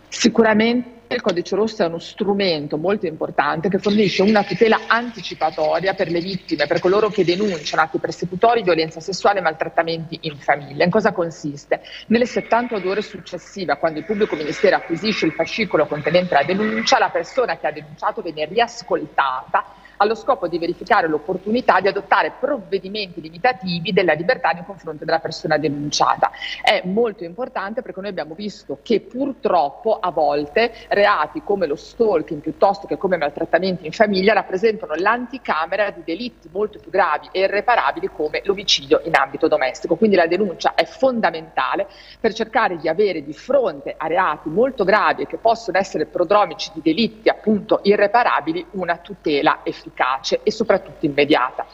Sicuramente 0.07 0.93
il 1.07 1.21
codice 1.21 1.55
rosso 1.55 1.83
è 1.83 1.85
uno 1.85 2.00
strumento 2.00 2.77
molto 2.77 3.05
importante 3.05 3.69
che 3.69 3.77
fornisce 3.77 4.24
una 4.24 4.43
tutela 4.43 4.81
anticipatoria 4.88 5.93
per 5.93 6.09
le 6.09 6.19
vittime, 6.19 6.65
per 6.65 6.79
coloro 6.79 7.09
che 7.09 7.24
denunciano 7.24 7.83
atti 7.83 8.00
persecutori, 8.00 8.63
violenza 8.63 9.00
sessuale 9.00 9.39
e 9.39 9.41
maltrattamenti 9.43 10.19
in 10.21 10.38
famiglia. 10.38 10.83
In 10.83 10.89
cosa 10.89 11.12
consiste? 11.12 11.81
Nelle 12.07 12.25
72 12.25 12.89
ore 12.89 13.01
successive 13.01 13.74
a 13.74 13.77
quando 13.77 14.00
il 14.00 14.05
pubblico 14.05 14.35
ministero 14.35 14.77
acquisisce 14.77 15.27
il 15.27 15.33
fascicolo 15.33 15.85
contenente 15.85 16.33
la 16.33 16.43
denuncia, 16.43 16.97
la 16.97 17.09
persona 17.09 17.57
che 17.57 17.67
ha 17.67 17.71
denunciato 17.71 18.21
viene 18.21 18.45
riascoltata 18.45 19.63
allo 19.97 20.15
scopo 20.15 20.47
di 20.47 20.57
verificare 20.57 21.07
l'opportunità 21.07 21.79
di 21.79 21.87
adottare 21.87 22.33
provvedimenti 22.39 23.21
limitativi 23.21 23.93
della 23.93 24.13
libertà 24.13 24.49
nei 24.51 24.65
confronti 24.65 25.05
della 25.05 25.19
persona 25.19 25.57
denunciata. 25.57 26.31
È 26.61 26.81
molto 26.85 27.23
importante 27.23 27.81
perché 27.81 28.01
noi 28.01 28.09
abbiamo 28.09 28.33
visto 28.33 28.79
che 28.81 29.01
purtroppo 29.01 29.99
a 29.99 30.11
volte 30.11 30.73
reati 30.89 31.41
come 31.43 31.67
lo 31.67 31.75
stalking 31.75 32.41
piuttosto 32.41 32.87
che 32.87 32.97
come 32.97 33.17
maltrattamenti 33.17 33.85
in 33.85 33.91
famiglia 33.91 34.33
rappresentano 34.33 34.93
l'anticamera 34.95 35.91
di 35.91 36.01
delitti 36.03 36.49
molto 36.51 36.79
più 36.79 36.89
gravi 36.89 37.29
e 37.31 37.41
irreparabili 37.41 38.09
come 38.13 38.41
l'omicidio 38.43 39.01
in 39.03 39.15
ambito 39.15 39.47
domestico. 39.47 39.95
Quindi 39.95 40.15
la 40.15 40.27
denuncia 40.27 40.73
è 40.75 40.85
fondamentale 40.85 41.87
per 42.19 42.33
cercare 42.33 42.77
di 42.77 42.87
avere 42.89 43.23
di 43.23 43.33
fronte 43.33 43.93
a 43.97 44.07
reati 44.07 44.49
molto 44.49 44.83
gravi 44.83 45.23
e 45.23 45.27
che 45.27 45.37
possono 45.37 45.77
essere 45.77 46.05
prodromici 46.05 46.71
di 46.73 46.81
delitti 46.81 47.29
appunto 47.29 47.79
irreparabili 47.83 48.65
una 48.71 48.97
tutela 48.97 49.59
efficace 49.85 50.39
e 50.43 50.51
soprattutto 50.51 51.05
immediata. 51.05 51.65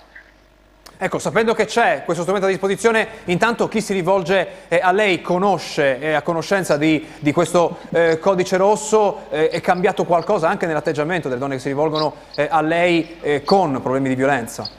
Ecco, 1.04 1.18
sapendo 1.18 1.56
che 1.56 1.66
c'è 1.66 2.04
questo 2.06 2.22
strumento 2.22 2.48
a 2.48 2.52
disposizione, 2.52 3.08
intanto 3.26 3.68
chi 3.68 3.82
si 3.82 3.92
rivolge 3.92 4.68
eh, 4.68 4.80
a 4.80 4.92
lei 4.92 5.20
conosce, 5.22 5.98
è 5.98 6.12
a 6.12 6.22
conoscenza 6.22 6.78
di, 6.78 7.08
di 7.18 7.32
questo 7.32 7.78
eh, 7.90 8.20
codice 8.20 8.56
rosso, 8.58 9.22
eh, 9.32 9.50
è 9.50 9.62
cambiato 9.62 10.06
qualcosa 10.06 10.48
anche 10.48 10.68
nell'atteggiamento 10.68 11.28
delle 11.28 11.40
donne 11.40 11.56
che 11.56 11.62
si 11.62 11.70
rivolgono 11.70 12.14
eh, 12.36 12.48
a 12.48 12.62
lei 12.62 13.18
eh, 13.22 13.44
con 13.44 13.82
problemi 13.82 14.10
di 14.10 14.16
violenza? 14.16 14.70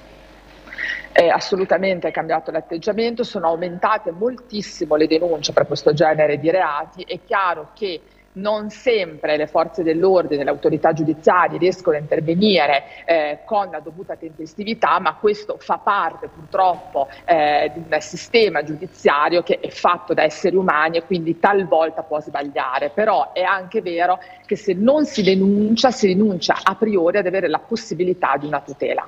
Eh, 1.10 1.28
assolutamente 1.28 2.06
è 2.06 2.10
cambiato 2.12 2.52
l'atteggiamento, 2.52 3.24
sono 3.24 3.48
aumentate 3.48 4.12
moltissimo 4.12 4.94
le 4.94 5.08
denunce 5.08 5.52
per 5.52 5.66
questo 5.66 5.92
genere 5.92 6.38
di 6.38 6.50
reati, 6.52 7.02
è 7.02 7.18
chiaro 7.26 7.70
che 7.74 8.00
non 8.34 8.70
sempre 8.70 9.36
le 9.36 9.46
forze 9.46 9.82
dell'ordine, 9.82 10.44
le 10.44 10.50
autorità 10.50 10.92
giudiziarie 10.92 11.58
riescono 11.58 11.96
a 11.96 12.00
intervenire 12.00 12.84
eh, 13.04 13.38
con 13.44 13.68
la 13.70 13.80
dovuta 13.80 14.16
tempestività, 14.16 14.98
ma 15.00 15.14
questo 15.14 15.56
fa 15.58 15.78
parte 15.78 16.28
purtroppo 16.28 17.08
eh, 17.24 17.70
di 17.74 17.82
un 17.88 18.00
sistema 18.00 18.62
giudiziario 18.62 19.42
che 19.42 19.58
è 19.60 19.68
fatto 19.68 20.14
da 20.14 20.22
esseri 20.22 20.56
umani 20.56 20.98
e 20.98 21.04
quindi 21.04 21.38
talvolta 21.38 22.02
può 22.02 22.20
sbagliare, 22.20 22.90
però 22.90 23.32
è 23.32 23.42
anche 23.42 23.82
vero 23.82 24.18
che 24.46 24.56
se 24.56 24.72
non 24.72 25.04
si 25.04 25.22
denuncia, 25.22 25.90
si 25.90 26.06
rinuncia 26.06 26.58
a 26.62 26.74
priori 26.74 27.18
ad 27.18 27.26
avere 27.26 27.48
la 27.48 27.58
possibilità 27.58 28.36
di 28.38 28.46
una 28.46 28.60
tutela. 28.60 29.06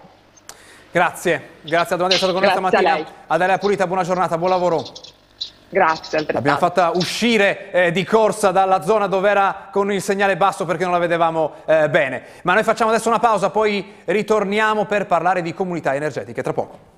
Grazie, 0.91 1.49
grazie 1.63 1.95
a 1.95 1.99
domanda 1.99 2.15
è 2.15 2.19
stato 2.19 2.33
con 2.33 2.43
noi 2.43 2.51
stamattina. 2.51 3.05
Adela 3.27 3.59
Pulita, 3.59 3.87
buona 3.87 4.05
giornata, 4.05 4.39
buon 4.39 4.51
lavoro. 4.51 4.85
Grazie. 5.75 6.19
Altrettanto. 6.19 6.33
L'abbiamo 6.35 6.59
fatta 6.59 6.93
uscire 6.95 7.73
eh, 7.73 7.91
di 7.91 8.05
corsa 8.05 8.53
dalla 8.53 8.81
zona 8.83 9.09
dove 9.09 9.29
era 9.29 9.69
con 9.73 9.91
il 9.91 10.01
segnale 10.01 10.37
basso 10.37 10.65
perché 10.65 10.85
non 10.85 10.93
la 10.93 11.01
vedevamo 11.01 11.55
eh, 11.67 11.91
bene. 11.91 12.23
Ma 12.45 12.55
noi 12.55 12.63
facciamo 12.63 12.91
adesso 12.91 13.09
una 13.09 13.19
pausa, 13.19 13.51
poi 13.51 13.95
ritorniamo 14.05 14.85
per 14.85 15.07
parlare 15.07 15.43
di 15.43 15.53
comunità 15.53 15.93
energetiche 15.93 16.45
tra 16.45 16.53
poco. 16.53 16.94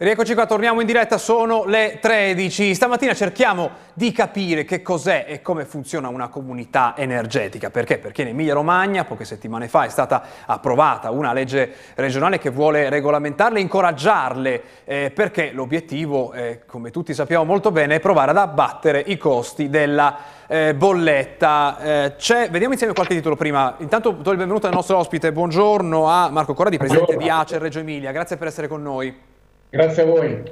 Rieccoci 0.00 0.34
qua, 0.34 0.46
torniamo 0.46 0.80
in 0.80 0.86
diretta, 0.86 1.18
sono 1.18 1.64
le 1.64 1.98
13. 2.00 2.72
Stamattina 2.72 3.14
cerchiamo 3.14 3.68
di 3.94 4.12
capire 4.12 4.64
che 4.64 4.80
cos'è 4.80 5.24
e 5.26 5.42
come 5.42 5.64
funziona 5.64 6.06
una 6.06 6.28
comunità 6.28 6.94
energetica. 6.96 7.70
Perché? 7.70 7.98
Perché 7.98 8.22
in 8.22 8.28
Emilia 8.28 8.54
Romagna, 8.54 9.04
poche 9.04 9.24
settimane 9.24 9.66
fa, 9.66 9.86
è 9.86 9.88
stata 9.88 10.22
approvata 10.46 11.10
una 11.10 11.32
legge 11.32 11.74
regionale 11.96 12.38
che 12.38 12.50
vuole 12.50 12.88
regolamentarle, 12.90 13.58
incoraggiarle, 13.58 14.62
eh, 14.84 15.10
perché 15.12 15.50
l'obiettivo, 15.50 16.32
eh, 16.32 16.60
come 16.64 16.92
tutti 16.92 17.12
sappiamo 17.12 17.42
molto 17.42 17.72
bene, 17.72 17.96
è 17.96 18.00
provare 18.00 18.30
ad 18.30 18.36
abbattere 18.36 19.02
i 19.04 19.16
costi 19.16 19.68
della 19.68 20.16
eh, 20.46 20.76
bolletta. 20.76 21.76
Eh, 21.80 22.14
vediamo 22.50 22.74
insieme 22.74 22.92
qualche 22.92 23.16
titolo 23.16 23.34
prima. 23.34 23.74
Intanto 23.78 24.12
do 24.12 24.30
il 24.30 24.36
benvenuto 24.36 24.68
al 24.68 24.74
nostro 24.74 24.96
ospite. 24.96 25.32
Buongiorno 25.32 26.08
a 26.08 26.30
Marco 26.30 26.54
Corradi, 26.54 26.76
presidente 26.76 27.14
Buongiorno. 27.14 27.36
di 27.36 27.42
Acer 27.42 27.60
Reggio 27.60 27.80
Emilia. 27.80 28.12
Grazie 28.12 28.36
per 28.36 28.46
essere 28.46 28.68
con 28.68 28.80
noi. 28.80 29.27
Grazie 29.70 30.02
a 30.02 30.06
voi. 30.06 30.42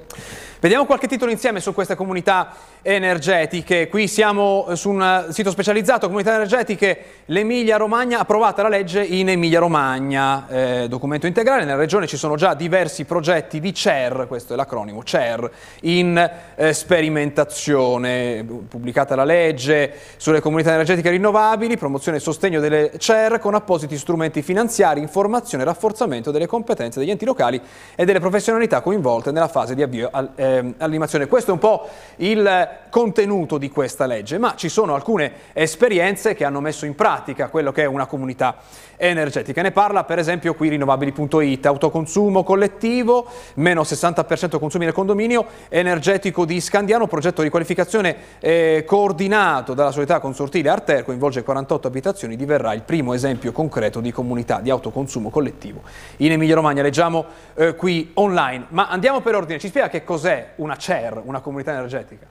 Vediamo 0.58 0.86
qualche 0.86 1.06
titolo 1.06 1.30
insieme 1.30 1.60
su 1.60 1.74
queste 1.74 1.94
comunità 1.94 2.54
energetiche. 2.80 3.88
Qui 3.88 4.08
siamo 4.08 4.74
su 4.74 4.88
un 4.88 5.26
sito 5.28 5.50
specializzato, 5.50 6.06
comunità 6.06 6.34
energetiche, 6.34 6.98
l'Emilia 7.26 7.76
Romagna, 7.76 8.20
approvata 8.20 8.62
la 8.62 8.70
legge 8.70 9.04
in 9.04 9.28
Emilia 9.28 9.58
Romagna, 9.58 10.48
eh, 10.48 10.86
documento 10.88 11.26
integrale. 11.26 11.64
Nella 11.64 11.76
regione 11.76 12.06
ci 12.06 12.16
sono 12.16 12.36
già 12.36 12.54
diversi 12.54 13.04
progetti 13.04 13.60
di 13.60 13.74
CER, 13.74 14.24
questo 14.28 14.54
è 14.54 14.56
l'acronimo, 14.56 15.04
CER, 15.04 15.50
in 15.82 16.30
eh, 16.54 16.72
sperimentazione. 16.72 18.42
Pubblicata 18.66 19.14
la 19.14 19.24
legge 19.24 19.92
sulle 20.16 20.40
comunità 20.40 20.72
energetiche 20.72 21.10
rinnovabili, 21.10 21.76
promozione 21.76 22.16
e 22.16 22.20
sostegno 22.20 22.60
delle 22.60 22.92
CER 22.96 23.40
con 23.40 23.54
appositi 23.54 23.98
strumenti 23.98 24.40
finanziari, 24.40 25.00
informazione 25.00 25.64
e 25.64 25.66
rafforzamento 25.66 26.30
delle 26.30 26.46
competenze 26.46 26.98
degli 26.98 27.10
enti 27.10 27.26
locali 27.26 27.60
e 27.94 28.06
delle 28.06 28.20
professionalità 28.20 28.80
coinvolte 28.80 29.32
nella 29.32 29.48
fase 29.48 29.74
di 29.74 29.82
avvio 29.82 30.08
al, 30.10 30.30
eh, 30.46 30.74
all'animazione. 30.78 31.26
Questo 31.26 31.50
è 31.50 31.52
un 31.54 31.58
po' 31.60 31.88
il 32.16 32.68
contenuto 32.90 33.58
di 33.58 33.68
questa 33.70 34.06
legge, 34.06 34.38
ma 34.38 34.54
ci 34.56 34.68
sono 34.68 34.94
alcune 34.94 35.32
esperienze 35.52 36.34
che 36.34 36.44
hanno 36.44 36.60
messo 36.60 36.86
in 36.86 36.94
pratica 36.94 37.48
quello 37.48 37.72
che 37.72 37.82
è 37.82 37.86
una 37.86 38.06
comunità 38.06 38.56
energetica. 38.96 39.62
Ne 39.62 39.70
parla 39.70 40.04
per 40.04 40.18
esempio 40.18 40.54
qui 40.54 40.68
rinnovabili.it, 40.68 41.66
autoconsumo 41.66 42.42
collettivo, 42.42 43.26
meno 43.54 43.82
60% 43.82 44.58
consumi 44.58 44.84
nel 44.84 44.94
condominio, 44.94 45.46
energetico 45.68 46.44
di 46.44 46.60
Scandiano, 46.60 47.06
progetto 47.06 47.42
di 47.42 47.48
qualificazione 47.48 48.16
eh, 48.40 48.84
coordinato 48.86 49.74
dalla 49.74 49.90
società 49.90 50.20
consortile 50.20 50.68
Arter, 50.68 51.04
coinvolge 51.04 51.42
48 51.42 51.86
abitazioni, 51.86 52.36
diverrà 52.36 52.72
il 52.74 52.82
primo 52.82 53.14
esempio 53.14 53.52
concreto 53.52 54.00
di 54.00 54.12
comunità 54.12 54.60
di 54.60 54.70
autoconsumo 54.70 55.30
collettivo. 55.30 55.82
In 56.18 56.32
Emilia 56.32 56.54
Romagna 56.54 56.82
leggiamo 56.82 57.24
eh, 57.54 57.74
qui 57.74 58.10
online, 58.14 58.66
ma 58.68 58.88
andiamo 58.88 59.20
per 59.20 59.34
ordine, 59.34 59.58
ci 59.58 59.68
spiega 59.68 59.88
che 59.88 60.04
cos'è 60.04 60.52
una 60.56 60.76
CER, 60.76 61.22
una 61.24 61.40
comunità 61.40 61.72
energetica? 61.72 62.26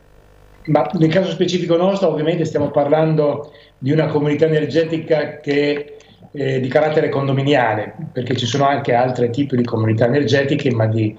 Ma 0.65 0.89
nel 0.93 1.11
caso 1.11 1.29
specifico 1.29 1.75
nostro 1.77 2.09
ovviamente 2.09 2.43
stiamo 2.43 2.71
parlando 2.71 3.51
di 3.77 3.91
una 3.91 4.07
comunità 4.07 4.45
energetica 4.45 5.39
che 5.39 5.97
eh, 6.35 6.59
di 6.59 6.67
carattere 6.67 7.09
condominiale, 7.09 7.95
perché 8.11 8.35
ci 8.35 8.45
sono 8.45 8.65
anche 8.65 8.93
altri 8.93 9.29
tipi 9.29 9.55
di 9.55 9.63
comunità 9.63 10.05
energetiche, 10.05 10.71
ma 10.71 10.85
di, 10.85 11.15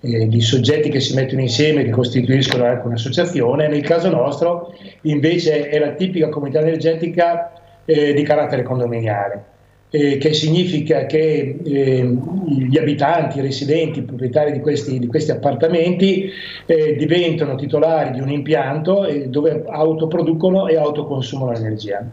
eh, 0.00 0.28
di 0.28 0.40
soggetti 0.40 0.88
che 0.88 1.00
si 1.00 1.14
mettono 1.14 1.40
insieme, 1.40 1.84
che 1.84 1.90
costituiscono 1.90 2.64
anche 2.64 2.86
un'associazione. 2.86 3.68
Nel 3.68 3.82
caso 3.82 4.08
nostro 4.10 4.74
invece 5.02 5.68
è 5.68 5.78
la 5.78 5.92
tipica 5.92 6.28
comunità 6.28 6.60
energetica 6.60 7.52
eh, 7.84 8.12
di 8.12 8.22
carattere 8.22 8.62
condominiale. 8.62 9.44
Eh, 9.92 10.18
che 10.18 10.32
significa 10.34 11.04
che 11.06 11.58
eh, 11.64 12.16
gli 12.46 12.78
abitanti, 12.78 13.38
i 13.38 13.42
residenti, 13.42 13.98
i 13.98 14.02
proprietari 14.02 14.52
di 14.52 14.60
questi, 14.60 15.00
di 15.00 15.08
questi 15.08 15.32
appartamenti 15.32 16.30
eh, 16.64 16.94
diventano 16.94 17.56
titolari 17.56 18.12
di 18.12 18.20
un 18.20 18.30
impianto 18.30 19.04
eh, 19.04 19.26
dove 19.26 19.64
autoproducono 19.66 20.68
e 20.68 20.76
autoconsumano 20.76 21.50
l'energia. 21.50 22.08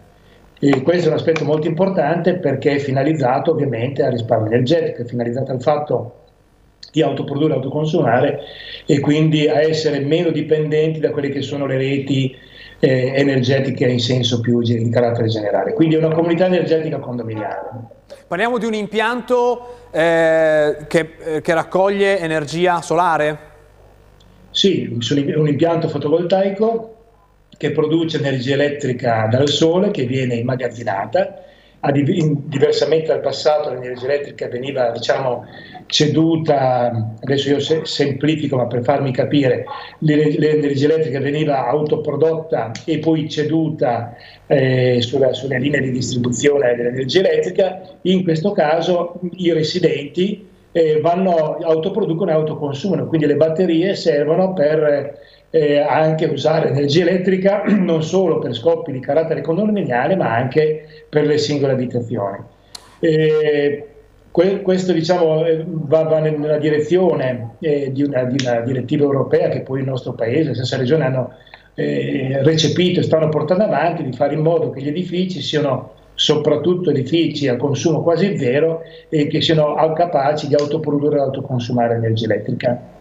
E 0.60 0.82
questo 0.82 1.08
è 1.08 1.12
un 1.12 1.18
aspetto 1.18 1.44
molto 1.44 1.68
importante 1.68 2.36
perché 2.36 2.76
è 2.76 2.80
finalizzato 2.80 3.52
ovviamente 3.52 4.04
al 4.04 4.12
risparmio 4.12 4.48
energetico, 4.48 5.04
è 5.04 5.06
finalizzato 5.06 5.52
al 5.52 5.62
fatto 5.62 6.16
di 6.92 7.02
autoprodurre 7.04 7.54
autoconsumare 7.54 8.40
e 8.86 9.00
quindi 9.00 9.48
a 9.48 9.62
essere 9.62 10.00
meno 10.00 10.32
dipendenti 10.32 11.00
da 11.00 11.12
quelle 11.12 11.30
che 11.30 11.42
sono 11.42 11.68
le 11.68 11.78
reti 11.78 12.36
eh, 12.80 13.14
energetiche 13.16 13.86
in 13.86 14.00
senso 14.00 14.40
più 14.40 14.62
di 14.62 14.90
carattere 14.90 15.28
generale. 15.28 15.74
Quindi 15.74 15.96
è 15.96 15.98
una 16.00 16.14
comunità 16.14 16.46
energetica 16.46 16.98
condominiale. 16.98 17.96
Parliamo 18.28 18.58
di 18.58 18.66
un 18.66 18.74
impianto 18.74 19.90
eh, 19.92 20.78
che, 20.88 21.10
eh, 21.24 21.42
che 21.42 21.54
raccoglie 21.54 22.20
energia 22.20 22.82
solare? 22.82 23.38
Sì, 24.50 24.90
un 25.36 25.48
impianto 25.48 25.88
fotovoltaico 25.88 26.97
che 27.58 27.72
produce 27.72 28.18
energia 28.18 28.54
elettrica 28.54 29.28
dal 29.30 29.50
sole 29.50 29.92
che 29.92 30.06
viene 30.06 30.36
immagazzinata. 30.36 31.44
diversamente 31.90 33.08
dal 33.08 33.22
passato 33.22 33.70
l'energia 33.70 34.06
elettrica 34.06 34.48
veniva 34.48 34.92
diciamo, 34.92 35.46
ceduta, 35.86 37.16
adesso 37.22 37.50
io 37.50 37.60
semplifico 37.60 38.58
ma 38.58 38.68
per 38.68 38.84
farmi 38.84 39.12
capire, 39.12 39.66
l'energia 40.00 40.86
elettrica 40.86 41.20
veniva 41.20 41.68
autoprodotta 41.68 42.72
e 42.86 43.00
poi 43.00 43.30
ceduta 43.30 44.16
eh, 44.48 44.98
sulla, 45.02 45.34
sulle 45.34 45.60
linee 45.60 45.82
di 45.82 45.92
distribuzione 45.92 46.76
dell'energia 46.76 47.20
elettrica, 47.20 47.82
in 48.02 48.24
questo 48.24 48.52
caso 48.52 49.20
i 49.38 49.54
residenti 49.54 50.48
eh, 50.72 51.00
vanno, 51.00 51.58
autoproducono 51.62 52.32
e 52.32 52.34
autoconsumano, 52.34 53.08
quindi 53.08 53.26
le 53.26 53.36
batterie 53.36 53.96
servono 53.96 54.54
per 54.54 55.18
eh, 55.50 55.80
anche 55.80 56.26
usare 56.26 56.70
energia 56.70 57.02
elettrica 57.02 57.64
non 57.68 58.04
solo 58.04 58.40
per 58.40 58.54
scopi 58.54 58.92
di 58.92 59.00
carattere 59.00 59.42
condominiale 59.42 60.16
ma 60.16 60.34
anche 60.34 60.86
per 61.10 61.26
le 61.26 61.38
singole 61.38 61.74
abitazioni. 61.74 62.38
Eh, 63.00 63.88
que- 64.32 64.62
questo 64.62 64.94
diciamo, 64.94 65.46
eh, 65.46 65.64
va, 65.66 66.04
va, 66.04 66.20
nella 66.20 66.58
direzione 66.58 67.56
eh, 67.60 67.92
di 67.92 68.04
una, 68.04 68.24
di, 68.24 68.44
una, 68.46 68.60
direttiva 68.62 69.04
europea 69.04 69.50
che 69.50 69.62
poi 69.62 69.80
il 69.80 69.86
nostro 69.86 70.14
paese, 70.14 70.50
le 70.50 70.56
stesse 70.56 70.78
regioni 70.78 71.04
hanno 71.04 71.34
eh, 71.76 72.40
recepito 72.44 73.00
e 73.00 73.04
stanno 73.04 73.30
portando 73.30 73.64
avanti 73.64 74.04
di 74.04 74.14
fare 74.14 74.34
in 74.34 74.42
modo 74.42 74.72
che 74.72 74.82
gli 74.82 74.88
edifici 74.88 75.42
siano 75.42 75.94
soprattutto 76.16 76.90
edifici 76.90 77.48
a 77.48 77.58
consumo 77.58 78.02
quasi 78.02 78.36
zero 78.40 78.82
e 79.08 79.28
che 79.28 79.40
siano 79.40 79.76
capaci 79.94 80.48
di 80.48 80.56
autoprodurre 80.56 81.18
e 81.18 81.22
autoconsumare 81.22 81.96
energia 81.96 82.26
elettrica. 82.26 82.97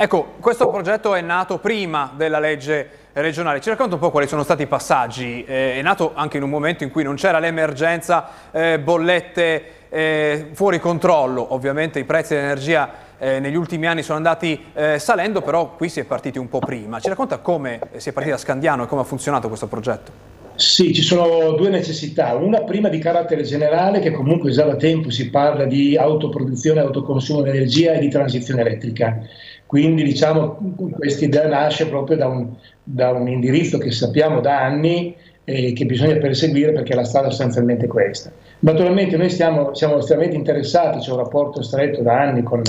Ecco, 0.00 0.34
questo 0.38 0.68
progetto 0.68 1.16
è 1.16 1.20
nato 1.20 1.58
prima 1.58 2.12
della 2.14 2.38
legge 2.38 2.88
regionale. 3.14 3.60
Ci 3.60 3.68
racconta 3.68 3.94
un 3.94 4.00
po' 4.00 4.12
quali 4.12 4.28
sono 4.28 4.44
stati 4.44 4.62
i 4.62 4.68
passaggi? 4.68 5.42
Eh, 5.44 5.74
è 5.74 5.82
nato 5.82 6.12
anche 6.14 6.36
in 6.36 6.44
un 6.44 6.50
momento 6.50 6.84
in 6.84 6.92
cui 6.92 7.02
non 7.02 7.16
c'era 7.16 7.40
l'emergenza, 7.40 8.28
eh, 8.52 8.78
bollette 8.78 9.88
eh, 9.88 10.50
fuori 10.52 10.78
controllo. 10.78 11.52
Ovviamente 11.52 11.98
i 11.98 12.04
prezzi 12.04 12.34
dell'energia 12.34 12.90
eh, 13.18 13.40
negli 13.40 13.56
ultimi 13.56 13.88
anni 13.88 14.04
sono 14.04 14.18
andati 14.18 14.66
eh, 14.72 15.00
salendo, 15.00 15.42
però 15.42 15.74
qui 15.74 15.88
si 15.88 15.98
è 15.98 16.04
partiti 16.04 16.38
un 16.38 16.48
po' 16.48 16.60
prima. 16.60 17.00
Ci 17.00 17.08
racconta 17.08 17.38
come 17.38 17.80
si 17.96 18.10
è 18.10 18.12
partiti 18.12 18.36
da 18.36 18.40
Scandiano 18.40 18.84
e 18.84 18.86
come 18.86 19.00
ha 19.00 19.04
funzionato 19.04 19.48
questo 19.48 19.66
progetto? 19.66 20.37
Sì, 20.58 20.92
ci 20.92 21.02
sono 21.02 21.52
due 21.52 21.68
necessità. 21.68 22.34
Una 22.34 22.62
prima 22.62 22.88
di 22.88 22.98
carattere 22.98 23.44
generale, 23.44 24.00
che 24.00 24.10
comunque 24.10 24.50
già 24.50 24.64
da 24.64 24.74
tempo 24.74 25.08
si 25.08 25.30
parla 25.30 25.66
di 25.66 25.96
autoproduzione, 25.96 26.80
autoconsumo 26.80 27.42
di 27.42 27.50
energia 27.50 27.92
e 27.92 28.00
di 28.00 28.08
transizione 28.08 28.62
elettrica. 28.62 29.20
Quindi 29.66 30.02
diciamo 30.02 30.74
questa 30.90 31.26
idea 31.26 31.46
nasce 31.46 31.86
proprio 31.86 32.16
da 32.16 32.26
un, 32.26 32.48
da 32.82 33.12
un 33.12 33.28
indirizzo 33.28 33.78
che 33.78 33.92
sappiamo 33.92 34.40
da 34.40 34.60
anni 34.60 35.14
e 35.44 35.72
che 35.74 35.86
bisogna 35.86 36.16
perseguire 36.16 36.72
perché 36.72 36.92
la 36.92 37.04
strada 37.04 37.28
è 37.28 37.30
sostanzialmente 37.30 37.86
questa. 37.86 38.32
Naturalmente 38.58 39.16
noi 39.16 39.30
stiamo, 39.30 39.72
siamo 39.76 39.98
estremamente 39.98 40.34
interessati, 40.34 40.98
c'è 40.98 41.12
un 41.12 41.18
rapporto 41.18 41.62
stretto 41.62 42.02
da 42.02 42.20
anni 42.20 42.42
con, 42.42 42.62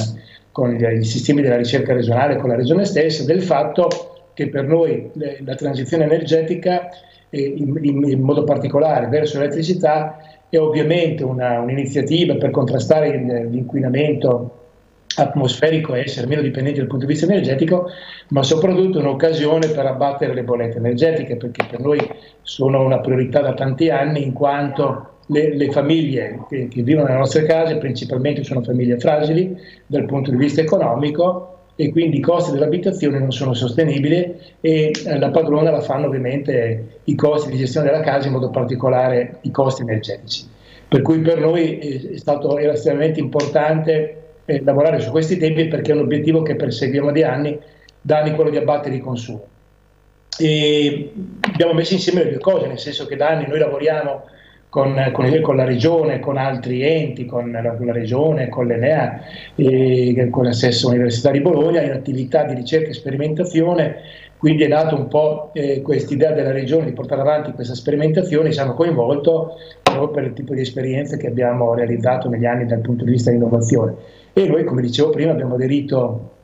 con 0.51 0.75
i 0.75 1.03
sistemi 1.03 1.41
della 1.41 1.57
ricerca 1.57 1.93
regionale, 1.93 2.37
con 2.37 2.49
la 2.49 2.55
regione 2.55 2.85
stessa, 2.85 3.23
del 3.23 3.41
fatto 3.41 3.87
che 4.35 4.47
per 4.47 4.67
noi 4.67 5.09
la 5.43 5.55
transizione 5.55 6.03
energetica 6.03 6.87
in, 7.31 8.03
in, 8.03 8.21
modo 8.21 8.43
particolare 8.43 9.07
verso 9.07 9.37
l'elettricità 9.37 10.17
è 10.49 10.57
ovviamente 10.57 11.23
una, 11.23 11.59
un'iniziativa 11.59 12.35
per 12.35 12.49
contrastare 12.49 13.45
l'inquinamento 13.49 14.55
atmosferico 15.15 15.93
e 15.93 16.01
essere 16.01 16.27
meno 16.27 16.41
dipendenti 16.41 16.79
dal 16.79 16.87
punto 16.87 17.05
di 17.05 17.11
vista 17.11 17.29
energetico, 17.29 17.87
ma 18.29 18.41
soprattutto 18.43 18.99
un'occasione 18.99 19.67
per 19.67 19.85
abbattere 19.85 20.33
le 20.33 20.43
bollette 20.43 20.77
energetiche, 20.77 21.35
perché 21.35 21.65
per 21.69 21.79
noi 21.79 21.99
sono 22.41 22.83
una 22.83 22.99
priorità 22.99 23.41
da 23.41 23.53
tanti 23.53 23.89
anni, 23.89 24.23
in 24.23 24.33
quanto 24.33 25.17
le, 25.27 25.55
le 25.55 25.71
famiglie 25.71 26.45
che, 26.49 26.67
che, 26.67 26.81
vivono 26.81 27.07
nelle 27.07 27.19
nostre 27.19 27.43
case 27.45 27.77
principalmente 27.77 28.43
sono 28.43 28.63
famiglie 28.63 28.97
fragili 28.97 29.55
dal 29.85 30.05
punto 30.05 30.31
di 30.31 30.37
vista 30.37 30.61
economico 30.61 31.58
e 31.81 31.91
quindi 31.91 32.17
i 32.17 32.19
costi 32.19 32.51
dell'abitazione 32.51 33.19
non 33.19 33.31
sono 33.31 33.53
sostenibili 33.53 34.35
e 34.59 34.91
eh, 34.91 35.17
la 35.17 35.29
padrona 35.29 35.71
la 35.71 35.79
fanno 35.79 36.07
ovviamente 36.07 36.99
i 37.05 37.15
costi 37.15 37.51
di 37.51 37.57
gestione 37.57 37.89
della 37.89 38.01
casa, 38.01 38.27
in 38.27 38.33
modo 38.33 38.49
particolare 38.49 39.37
i 39.43 39.51
costi 39.51 39.83
energetici. 39.83 40.45
Per 40.89 41.01
cui 41.01 41.19
per 41.21 41.39
noi 41.39 41.77
è 41.77 42.17
stato, 42.17 42.57
estremamente 42.57 43.21
importante 43.21 44.23
eh, 44.43 44.61
lavorare 44.61 44.99
su 44.99 45.09
questi 45.09 45.37
temi 45.37 45.69
perché 45.69 45.93
è 45.93 45.95
un 45.95 46.01
obiettivo 46.01 46.41
che 46.41 46.57
perseguiamo 46.57 47.13
di 47.13 47.23
anni, 47.23 47.57
da 48.01 48.17
anni 48.19 48.35
quello 48.35 48.49
di 48.49 48.57
abbattere 48.57 48.95
i 48.95 48.99
consumi. 48.99 49.39
E 50.37 51.13
abbiamo 51.49 51.71
messo 51.71 51.93
insieme 51.93 52.25
le 52.25 52.31
due 52.31 52.39
cose, 52.41 52.67
nel 52.67 52.79
senso 52.79 53.05
che 53.05 53.15
da 53.15 53.29
anni 53.29 53.47
noi 53.47 53.59
lavoriamo 53.59 54.25
con, 54.69 54.93
con, 55.11 55.41
con, 55.41 55.55
la 55.55 55.65
regione, 55.65 56.19
con 56.19 56.37
altri 56.37 56.83
enti, 56.83 57.25
con 57.25 57.51
la, 57.51 57.73
con 57.73 57.87
la 57.87 57.91
regione, 57.91 58.49
con 58.49 58.67
l'Enea, 58.67 59.21
e 59.55 60.27
con 60.29 60.43
la 60.43 60.51
stessa 60.53 60.87
Università 60.87 61.31
di 61.31 61.41
Bologna, 61.41 61.81
in 61.81 61.91
attività 61.91 62.43
di 62.43 62.53
ricerca 62.53 62.89
e 62.89 62.93
sperimentazione, 62.93 63.95
quindi 64.37 64.63
è 64.63 64.67
nata 64.67 64.95
un 64.95 65.07
po' 65.07 65.49
eh, 65.53 65.81
questa 65.81 66.13
idea 66.13 66.31
della 66.31 66.51
regione 66.51 66.85
di 66.85 66.93
portare 66.93 67.21
avanti 67.21 67.51
questa 67.51 67.73
sperimentazione, 67.73 68.53
ci 68.53 68.59
hanno 68.59 68.75
coinvolto 68.75 69.57
proprio 69.81 70.09
per 70.09 70.23
il 70.25 70.33
tipo 70.33 70.53
di 70.53 70.61
esperienze 70.61 71.17
che 71.17 71.27
abbiamo 71.27 71.73
realizzato 71.73 72.29
negli 72.29 72.45
anni 72.45 72.65
dal 72.65 72.79
punto 72.79 73.03
di 73.03 73.11
vista 73.11 73.31
dell'innovazione. 73.31 73.95
E 74.33 74.47
noi, 74.47 74.63
come 74.63 74.81
dicevo 74.81 75.09
prima, 75.09 75.31
abbiamo 75.31 75.55
aderito 75.55 76.35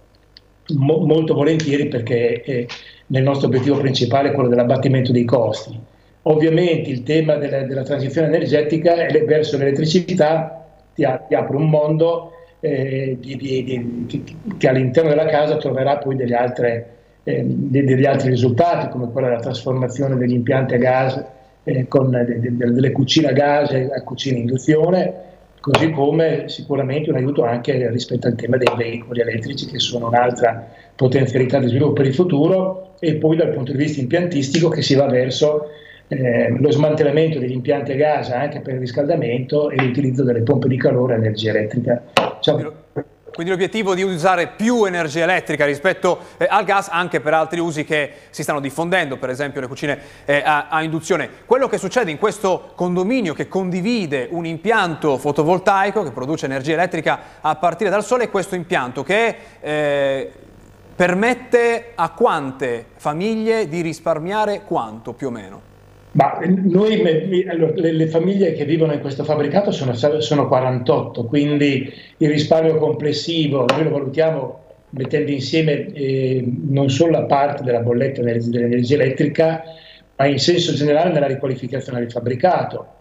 mo- 0.76 1.06
molto 1.06 1.36
volentieri 1.36 1.88
perché 1.88 2.42
eh, 2.42 2.68
nel 3.08 3.24
nostro 3.24 3.48
obiettivo 3.48 3.78
principale 3.78 4.30
è 4.30 4.32
quello 4.34 4.50
dell'abbattimento 4.50 5.12
dei 5.12 5.26
costi 5.26 5.80
Ovviamente 6.28 6.90
il 6.90 7.04
tema 7.04 7.36
della, 7.36 7.62
della 7.64 7.84
transizione 7.84 8.28
energetica 8.28 8.96
verso 9.28 9.58
l'elettricità 9.58 10.66
ti, 10.96 11.06
ti, 11.28 11.36
apre 11.36 11.56
un 11.56 11.70
mondo 11.70 12.32
eh, 12.62 13.16
di, 13.20 13.36
di, 13.36 13.64
di, 14.08 14.38
che 14.58 14.68
all'interno 14.68 15.10
della 15.10 15.28
casa 15.28 15.58
troverà 15.58 15.98
poi 15.98 16.16
degli, 16.16 16.34
altre, 16.34 16.88
eh, 17.24 17.44
degli, 17.46 18.06
altri 18.06 18.30
risultati, 18.30 18.90
come 18.90 19.12
quella 19.12 19.28
della 19.28 19.40
trasformazione 19.40 20.16
degli 20.16 20.34
impianti 20.34 20.74
a 20.74 20.78
gas 20.78 21.24
eh, 21.64 21.88
con 21.88 22.10
de, 22.10 22.40
de, 22.40 22.56
delle 22.58 22.92
cucine 22.92 23.28
a 23.28 23.34
gas 23.34 23.72
a 23.72 24.02
cucine 24.02 24.38
a 24.38 24.40
induzione, 24.40 25.14
così 25.60 25.92
come 25.92 26.46
sicuramente 26.48 27.12
un 27.12 27.18
aiuto 27.18 27.44
anche 27.44 27.88
rispetto 27.92 28.26
al 28.26 28.34
tema 28.34 28.58
dei 28.58 28.74
veicoli 28.76 29.20
elettrici, 29.22 29.68
che 29.68 29.78
sono 29.78 30.08
un'altra 30.08 30.72
potenzialità 30.96 31.60
di 31.60 31.68
sviluppo 31.68 31.94
per 31.94 32.08
il 32.08 32.16
futuro, 32.16 32.96
e 32.98 33.14
poi 33.14 33.36
dal 33.36 33.54
punto 33.54 33.74
di 33.74 33.78
vista 33.78 34.02
impiantistico 34.02 34.70
che 34.70 34.82
si 34.82 34.96
va 34.96 35.06
verso 35.06 35.70
eh, 36.08 36.56
lo 36.60 36.72
smantellamento 36.72 37.40
degli 37.40 37.52
impianti 37.52 37.94
a 37.94 37.96
gas 37.96 38.30
anche 38.30 38.62
per 38.62 38.76
il 38.76 38.80
riscaldamento 38.80 39.70
e 39.70 39.76
l'utilizzo 39.78 40.24
delle 40.24 40.42
pompe 40.42 40.68
di 40.68 40.78
calore 40.78 41.16
e 41.16 41.18
energia 41.18 41.50
elettrica. 41.50 42.04
Ciao. 42.40 42.84
Quindi 43.36 43.52
l'obiettivo 43.52 43.96
di 43.96 44.02
usare 44.02 44.48
più 44.56 44.86
energia 44.86 45.24
elettrica 45.24 45.66
rispetto 45.66 46.20
eh, 46.38 46.48
al 46.50 46.64
gas 46.64 46.88
anche 46.90 47.20
per 47.20 47.34
altri 47.34 47.60
usi 47.60 47.84
che 47.84 48.10
si 48.30 48.44
stanno 48.44 48.62
diffondendo, 48.62 49.18
per 49.18 49.30
esempio 49.30 49.60
le 49.60 49.68
cucine 49.68 50.00
eh, 50.24 50.42
a, 50.46 50.70
a, 50.70 50.82
induzione. 50.82 51.30
Quello 51.46 51.68
che 51.68 51.78
succede 51.78 52.12
in 52.12 52.18
questo 52.18 52.72
condominio 52.76 53.34
che 53.34 53.50
condivide 53.50 54.30
un 54.32 54.46
impianto 54.46 55.18
fotovoltaico 55.18 56.02
che 56.04 56.12
produce 56.12 56.46
energia 56.46 56.76
elettrica 56.76 57.20
a 57.42 57.56
partire 57.58 57.90
dal 57.90 58.06
sole 58.06 58.24
è 58.24 58.30
questo 58.30 58.56
impianto 58.56 59.04
che 59.04 59.36
eh, 59.60 60.32
permette 60.96 61.92
a 61.94 62.12
quante 62.12 62.86
famiglie 62.96 63.68
di 63.68 63.82
risparmiare 63.82 64.62
quanto 64.64 65.12
più 65.12 65.28
o 65.28 65.32
meno? 65.32 65.74
Ma 66.16 66.40
noi, 66.46 67.02
le, 67.02 68.08
famiglie 68.08 68.54
che 68.54 68.64
vivono 68.64 68.94
in 68.94 69.02
questo 69.02 69.26
fabbricato 69.26 69.72
sono, 69.72 69.94
sono 69.94 70.48
48, 70.48 71.26
quindi 71.26 71.92
il 72.18 72.30
risparmio 72.30 72.78
complessivo 72.78 73.66
noi 73.66 73.84
lo 73.84 73.90
valutiamo 73.90 74.64
mettendo 74.92 75.32
insieme 75.32 75.92
eh, 75.92 76.42
non 76.70 76.90
solo 76.90 77.12
la 77.12 77.24
parte 77.24 77.64
della 77.64 77.82
bolletta 77.82 78.22
dell'energia 78.22 78.96
elettrica, 78.96 79.64
ma 80.16 80.26
in 80.26 80.40
senso 80.40 80.74
generale 80.74 81.12
nella 81.12 81.28
riqualificazione 81.28 82.00
del 82.00 82.12
fabbricato 82.12 82.95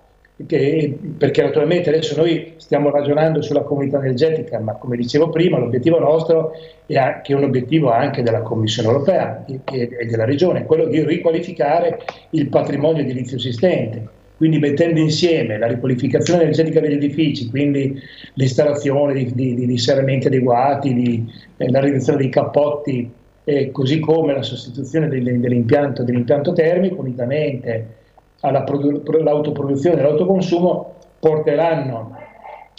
che, 0.46 0.98
perché 1.16 1.42
naturalmente 1.42 1.90
adesso 1.90 2.16
noi 2.16 2.54
stiamo 2.56 2.90
ragionando 2.90 3.40
sulla 3.40 3.62
comunità 3.62 3.98
energetica, 3.98 4.58
ma 4.58 4.74
come 4.74 4.96
dicevo 4.96 5.30
prima 5.30 5.58
l'obiettivo 5.58 6.00
nostro, 6.00 6.52
è, 6.86 7.20
che 7.22 7.32
è 7.32 7.36
un 7.36 7.44
obiettivo 7.44 7.90
anche 7.92 8.22
della 8.22 8.42
Commissione 8.42 8.88
europea 8.88 9.44
e, 9.44 10.06
della 10.08 10.24
Regione, 10.24 10.64
quello 10.64 10.86
di 10.86 11.04
riqualificare 11.04 12.00
il 12.30 12.48
patrimonio 12.48 13.02
edilizio 13.02 13.36
esistente, 13.36 14.08
quindi 14.36 14.58
mettendo 14.58 14.98
insieme 14.98 15.56
la 15.56 15.68
riqualificazione 15.68 16.42
energetica 16.42 16.80
degli 16.80 16.94
edifici, 16.94 17.48
quindi 17.48 17.96
l'installazione 18.34 19.14
di, 19.14 19.32
di, 19.32 19.54
di, 19.54 19.66
di 19.66 19.78
serramenti 19.78 20.26
adeguati, 20.26 20.92
di, 20.92 21.32
eh, 21.58 21.70
la 21.70 21.80
riduzione 21.80 22.18
dei 22.18 22.28
cappotti, 22.28 23.08
eh, 23.44 23.70
così 23.70 24.00
come 24.00 24.34
la 24.34 24.42
sostituzione 24.42 25.08
dell'impianto, 25.08 26.02
dell'impianto 26.02 26.52
termico, 26.52 27.00
unitamente 27.00 28.02
all'autoproduzione 28.44 29.96
e 29.96 30.00
all'autoconsumo 30.04 30.94
porteranno 31.18 32.18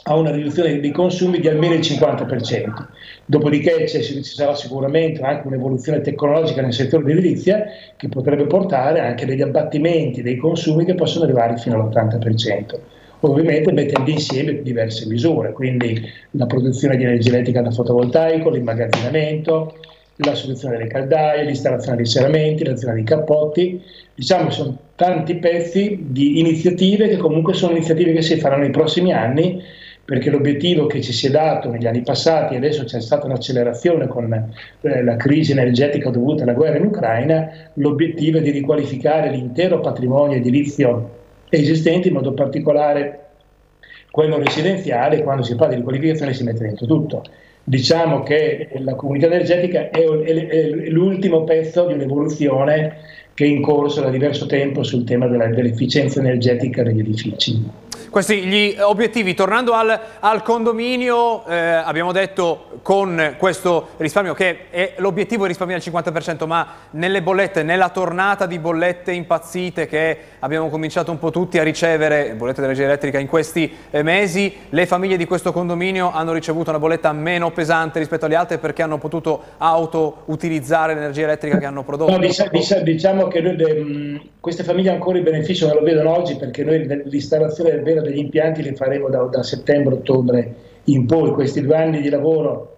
a 0.08 0.16
una 0.16 0.30
riduzione 0.30 0.80
dei 0.80 0.92
consumi 0.92 1.40
di 1.40 1.48
almeno 1.48 1.74
il 1.74 1.80
50%. 1.80 2.86
Dopodiché 3.26 3.88
ci 3.88 4.24
sarà 4.24 4.54
sicuramente 4.54 5.24
anche 5.24 5.48
un'evoluzione 5.48 6.02
tecnologica 6.02 6.62
nel 6.62 6.74
settore 6.74 7.04
dell'edilizia 7.04 7.66
che 7.98 8.08
potrebbe 8.08 8.46
portare 8.46 9.00
anche 9.00 9.26
degli 9.26 9.42
abbattimenti 9.42 10.22
dei 10.22 10.38
consumi 10.38 10.86
che 10.86 10.94
possono 10.94 11.26
arrivare 11.26 11.58
fino 11.58 11.76
all'80%. 11.82 12.80
Ovviamente 13.22 13.72
mettendo 13.72 14.12
insieme 14.12 14.62
diverse 14.62 15.08
misure, 15.08 15.54
quindi 15.54 16.00
la 16.32 16.46
produzione 16.46 16.96
di 16.98 17.04
energia 17.04 17.30
elettrica 17.30 17.62
da 17.62 17.72
fotovoltaico, 17.72 18.52
l'immagazzinamento, 18.52 19.74
la 20.18 20.36
soluzione 20.36 20.78
delle 20.78 20.90
caldaie, 20.90 21.44
l'installazione 21.44 21.98
dei 21.98 22.06
serramenti, 22.06 22.64
l'azione 22.64 22.94
dei 22.94 23.04
cappotti, 23.04 23.82
diciamo 24.14 24.50
sono 24.50 24.78
tanti 24.96 25.36
pezzi 25.36 25.98
di 26.02 26.40
iniziative 26.40 27.10
che 27.10 27.18
comunque 27.18 27.54
sono 27.54 27.74
iniziative 27.74 28.14
che 28.14 28.22
si 28.22 28.38
faranno 28.38 28.64
nei 28.64 28.72
prossimi 28.72 29.12
anni 29.12 29.62
perché 30.06 30.30
l'obiettivo 30.30 30.86
che 30.86 31.02
ci 31.02 31.12
si 31.12 31.28
è 31.28 31.32
dato 31.32 31.70
negli 31.70 31.88
anni 31.88 32.04
passati, 32.04 32.56
adesso 32.56 32.84
c'è 32.84 33.02
stata 33.02 33.26
un'accelerazione 33.26 34.08
con 34.08 34.32
eh, 34.32 35.04
la 35.04 35.16
crisi 35.16 35.52
energetica 35.52 36.12
dovuta 36.12 36.44
alla 36.44 36.54
guerra 36.54 36.78
in 36.78 36.86
Ucraina, 36.86 37.50
l'obiettivo 37.74 38.38
è 38.38 38.42
di 38.42 38.52
riqualificare 38.52 39.32
l'intero 39.32 39.80
patrimonio 39.80 40.38
edilizio 40.38 41.24
esistente, 41.50 42.10
in 42.10 42.14
modo 42.14 42.34
particolare 42.34 43.25
quello 44.16 44.38
residenziale, 44.38 45.24
quando 45.24 45.44
si 45.44 45.56
parla 45.56 45.74
di 45.74 45.80
riqualificazione 45.80 46.34
si 46.34 46.46
mette 46.46 46.64
dentro 46.64 46.86
tutto. 46.86 47.22
Diciamo 47.62 48.24
che 48.24 48.70
la 48.78 48.96
comunità 48.96 49.26
energetica 49.26 49.90
è, 49.90 50.06
l'ultimo 50.88 51.44
pezzo 51.44 51.86
di 51.86 51.96
un'evoluzione 51.96 52.96
che 53.34 53.44
è 53.44 53.48
in 53.50 53.62
corso 53.62 54.00
da 54.00 54.10
diverso 54.10 54.46
tempo 54.46 54.84
sul 54.84 55.04
tema 55.04 55.28
dell'efficienza 55.28 56.22
energetica 56.22 56.82
degli 56.82 57.00
edifici. 57.00 57.62
Questi 58.16 58.46
gli 58.46 58.78
obiettivi, 58.80 59.34
tornando 59.34 59.74
al, 59.74 60.00
al 60.22 60.42
condominio, 60.42 61.46
eh, 61.48 61.58
abbiamo 61.58 62.14
detto 62.14 62.80
con 62.82 63.36
questo 63.38 63.90
risparmio 63.98 64.34
che 64.34 64.70
è 64.70 64.94
l'obiettivo 65.00 65.44
è 65.44 65.48
risparmiare 65.50 65.84
il 65.86 65.94
50%, 65.94 66.48
ma 66.48 66.66
nelle 66.92 67.22
bollette, 67.22 67.62
nella 67.64 67.90
tornata 67.90 68.46
di 68.46 68.58
bollette 68.58 69.12
impazzite 69.12 69.86
che 69.86 70.18
abbiamo 70.40 70.70
cominciato 70.70 71.12
un 71.12 71.20
po' 71.20 71.30
tutti 71.30 71.60
a 71.60 71.64
ricevere, 71.64 72.36
bollette 72.36 72.62
dell'energia 72.62 72.86
elettrica 72.86 73.20
in 73.20 73.28
questi 73.28 73.70
eh, 73.90 74.02
mesi, 74.02 74.60
le 74.70 74.86
famiglie 74.86 75.18
di 75.18 75.26
questo 75.26 75.52
condominio 75.52 76.10
hanno 76.14 76.32
ricevuto 76.32 76.70
una 76.70 76.80
bolletta 76.80 77.12
meno 77.12 77.52
pesante 77.52 78.00
rispetto 78.00 78.28
alle 78.28 78.36
altre 78.36 78.60
perché 78.60 78.82
hanno 78.82 78.98
potuto 78.98 79.44
auto-utilizzare 79.58 80.94
l'energia 80.94 81.24
elettrica 81.24 81.58
che 81.58 81.66
hanno 81.66 81.84
prodotto? 81.84 82.12
No, 82.12 82.20
diciamo 82.82 83.28
che 83.28 83.42
noi, 83.42 84.32
queste 84.40 84.64
famiglie 84.64 84.92
ancora 84.92 85.18
il 85.18 85.24
beneficio 85.26 85.68
non 85.68 85.76
lo 85.76 85.84
vedono 85.84 86.16
oggi 86.16 86.38
perché 86.38 86.64
noi 86.64 87.04
l'installazione 87.08 87.72
del 87.72 87.82
vero 87.82 88.04
degli 88.06 88.20
impianti 88.20 88.62
li 88.62 88.76
faremo 88.76 89.10
da, 89.10 89.24
da 89.24 89.44
settembre-ottobre 89.44 90.56
in 90.86 91.06
poi. 91.06 91.32
Questi 91.32 91.62
due 91.62 91.76
anni 91.76 92.02
di 92.02 92.10
lavoro 92.10 92.78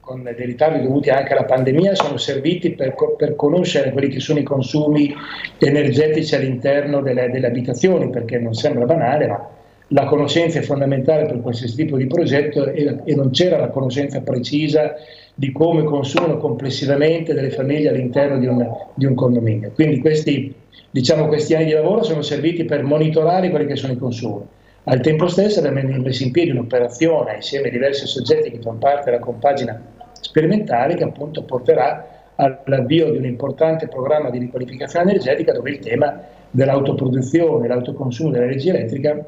con 0.00 0.22
dei 0.22 0.46
ritardi 0.46 0.82
dovuti 0.82 1.10
anche 1.10 1.32
alla 1.32 1.44
pandemia 1.44 1.96
sono 1.96 2.16
serviti 2.16 2.74
per, 2.74 2.94
per 3.16 3.34
conoscere 3.34 3.90
quelli 3.90 4.08
che 4.08 4.20
sono 4.20 4.38
i 4.38 4.44
consumi 4.44 5.12
energetici 5.58 6.36
all'interno 6.36 7.00
delle, 7.00 7.28
delle 7.28 7.48
abitazioni, 7.48 8.08
perché 8.08 8.38
non 8.38 8.54
sembra 8.54 8.84
banale, 8.84 9.26
ma 9.26 9.48
la 9.88 10.04
conoscenza 10.06 10.58
è 10.58 10.62
fondamentale 10.62 11.26
per 11.26 11.40
qualsiasi 11.40 11.76
tipo 11.76 11.96
di 11.96 12.06
progetto 12.06 12.66
e, 12.66 13.02
e 13.04 13.14
non 13.14 13.30
c'era 13.30 13.58
la 13.58 13.68
conoscenza 13.68 14.20
precisa 14.20 14.94
di 15.34 15.52
come 15.52 15.84
consumano 15.84 16.38
complessivamente 16.38 17.34
delle 17.34 17.50
famiglie 17.50 17.90
all'interno 17.90 18.38
di 18.38 18.46
un, 18.46 18.66
di 18.94 19.04
un 19.04 19.14
condominio. 19.14 19.70
Quindi 19.74 20.00
questi 20.00 20.54
Diciamo 20.96 21.26
questi 21.26 21.54
anni 21.54 21.66
di 21.66 21.72
lavoro 21.72 22.02
sono 22.02 22.22
serviti 22.22 22.64
per 22.64 22.82
monitorare 22.82 23.50
quelli 23.50 23.66
che 23.66 23.76
sono 23.76 23.92
i 23.92 23.98
consumi. 23.98 24.46
Al 24.84 25.00
tempo 25.00 25.26
stesso 25.28 25.58
abbiamo 25.58 25.98
messo 25.98 26.22
in 26.22 26.30
piedi 26.30 26.52
un'operazione 26.52 27.34
insieme 27.34 27.68
a 27.68 27.70
diversi 27.70 28.06
soggetti 28.06 28.50
che 28.50 28.60
fanno 28.62 28.78
parte 28.78 29.10
della 29.10 29.22
compagina 29.22 29.78
sperimentale 30.18 30.94
che 30.94 31.04
appunto 31.04 31.42
porterà 31.42 32.32
all'avvio 32.36 33.10
di 33.10 33.18
un 33.18 33.26
importante 33.26 33.88
programma 33.88 34.30
di 34.30 34.38
riqualificazione 34.38 35.10
energetica 35.10 35.52
dove 35.52 35.68
il 35.68 35.80
tema 35.80 36.18
dell'autoproduzione 36.50 37.66
e 37.66 37.68
l'autoconsumo 37.68 38.30
dell'energia 38.30 38.72
elettrica 38.72 39.22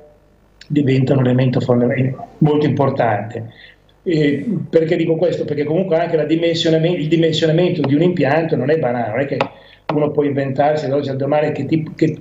diventa 0.68 1.14
un 1.14 1.26
elemento 1.26 1.60
molto 2.38 2.66
importante. 2.66 3.50
E 4.04 4.46
perché 4.70 4.96
dico 4.96 5.16
questo? 5.16 5.44
Perché 5.44 5.64
comunque 5.64 5.96
anche 5.96 6.24
dimensionamento, 6.26 6.98
il 6.98 7.08
dimensionamento 7.08 7.80
di 7.82 7.94
un 7.94 8.02
impianto 8.02 8.56
non 8.56 8.70
è 8.70 8.78
banale, 8.78 9.08
non 9.10 9.20
è 9.20 9.26
che 9.26 9.38
uno 9.92 10.10
può 10.10 10.22
inventarsi 10.22 10.86
dall'oggi 10.86 11.08
al 11.08 11.16
domani 11.16 11.52
che 11.52 11.64
tipo, 11.64 11.92
che, 11.94 12.16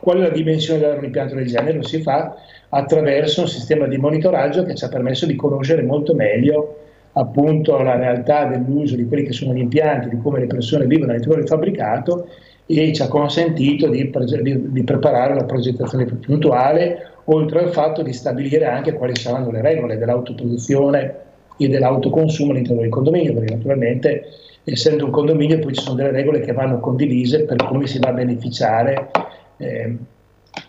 qual 0.00 0.18
è 0.18 0.20
la 0.20 0.28
dimensione 0.30 0.80
di 0.80 0.98
un 0.98 1.04
impianto 1.04 1.34
del 1.34 1.46
genere, 1.46 1.76
lo 1.76 1.82
si 1.82 2.00
fa 2.00 2.34
attraverso 2.70 3.42
un 3.42 3.48
sistema 3.48 3.86
di 3.86 3.98
monitoraggio 3.98 4.64
che 4.64 4.74
ci 4.74 4.84
ha 4.84 4.88
permesso 4.88 5.26
di 5.26 5.36
conoscere 5.36 5.82
molto 5.82 6.14
meglio 6.14 6.76
appunto 7.12 7.76
la 7.82 7.96
realtà 7.96 8.44
dell'uso 8.44 8.94
di 8.94 9.06
quelli 9.06 9.24
che 9.24 9.32
sono 9.32 9.52
gli 9.52 9.58
impianti, 9.58 10.08
di 10.08 10.18
come 10.22 10.40
le 10.40 10.46
persone 10.46 10.86
vivono 10.86 11.10
all'interno 11.10 11.36
del 11.36 11.48
fabbricato 11.48 12.28
e 12.66 12.92
ci 12.92 13.02
ha 13.02 13.08
consentito 13.08 13.88
di, 13.88 14.10
di, 14.42 14.72
di 14.72 14.82
preparare 14.84 15.32
una 15.32 15.44
progettazione 15.44 16.04
più 16.04 16.18
puntuale, 16.18 17.12
oltre 17.30 17.60
al 17.60 17.72
fatto 17.72 18.02
di 18.02 18.12
stabilire 18.12 18.66
anche 18.66 18.92
quali 18.92 19.14
saranno 19.16 19.50
le 19.50 19.60
regole 19.60 19.98
dell'autoproduzione 19.98 21.16
e 21.56 21.68
dell'autoconsumo 21.68 22.52
all'interno 22.52 22.80
del 22.82 22.90
condominio, 22.90 23.34
perché 23.34 23.54
naturalmente 23.54 24.24
essendo 24.64 25.04
un 25.04 25.10
condominio 25.10 25.58
poi 25.58 25.74
ci 25.74 25.82
sono 25.82 25.96
delle 25.96 26.10
regole 26.10 26.40
che 26.40 26.52
vanno 26.52 26.78
condivise 26.78 27.44
per 27.44 27.56
come 27.64 27.86
si 27.86 27.98
va 27.98 28.08
a 28.08 28.12
beneficiare 28.12 29.10
eh, 29.56 29.96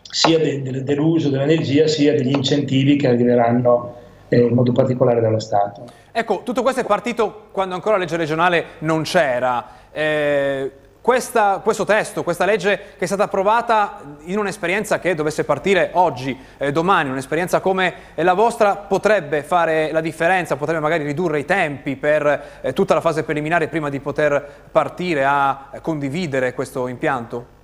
sia 0.10 0.40
de, 0.40 0.62
de, 0.62 0.84
dell'uso 0.84 1.30
dell'energia 1.30 1.88
sia 1.88 2.14
degli 2.14 2.32
incentivi 2.32 2.96
che 2.96 3.08
arriveranno 3.08 3.96
eh, 4.30 4.40
in 4.40 4.54
modo 4.54 4.72
particolare 4.72 5.22
dallo 5.22 5.40
Stato. 5.40 5.84
Ecco, 6.12 6.42
tutto 6.44 6.62
questo 6.62 6.82
è 6.82 6.86
partito 6.86 7.48
quando 7.52 7.76
ancora 7.76 7.96
la 7.96 8.02
legge 8.02 8.18
regionale 8.18 8.66
non 8.80 9.04
c'era. 9.04 9.78
Eh, 9.92 10.72
questa, 11.10 11.60
questo 11.64 11.86
testo, 11.86 12.22
questa 12.22 12.46
legge 12.46 12.78
che 12.96 13.06
è 13.06 13.08
stata 13.08 13.24
approvata 13.24 14.18
in 14.26 14.38
un'esperienza 14.38 15.00
che 15.00 15.16
dovesse 15.16 15.44
partire 15.44 15.90
oggi, 15.94 16.38
eh, 16.60 16.72
domani, 16.72 17.10
un'esperienza 17.10 17.62
come 17.62 17.96
la 18.14 18.36
vostra 18.36 18.76
potrebbe 18.76 19.42
fare 19.42 19.92
la 19.92 20.02
differenza, 20.02 20.56
potrebbe 20.56 20.82
magari 20.82 21.04
ridurre 21.04 21.40
i 21.40 21.46
tempi 21.46 21.96
per 21.96 22.60
eh, 22.62 22.74
tutta 22.74 22.94
la 22.94 23.02
fase 23.02 23.24
preliminare 23.24 23.70
prima 23.70 23.90
di 23.90 24.00
poter 24.00 24.68
partire 24.72 25.26
a 25.26 25.72
condividere 25.82 26.54
questo 26.54 26.88
impianto? 26.88 27.59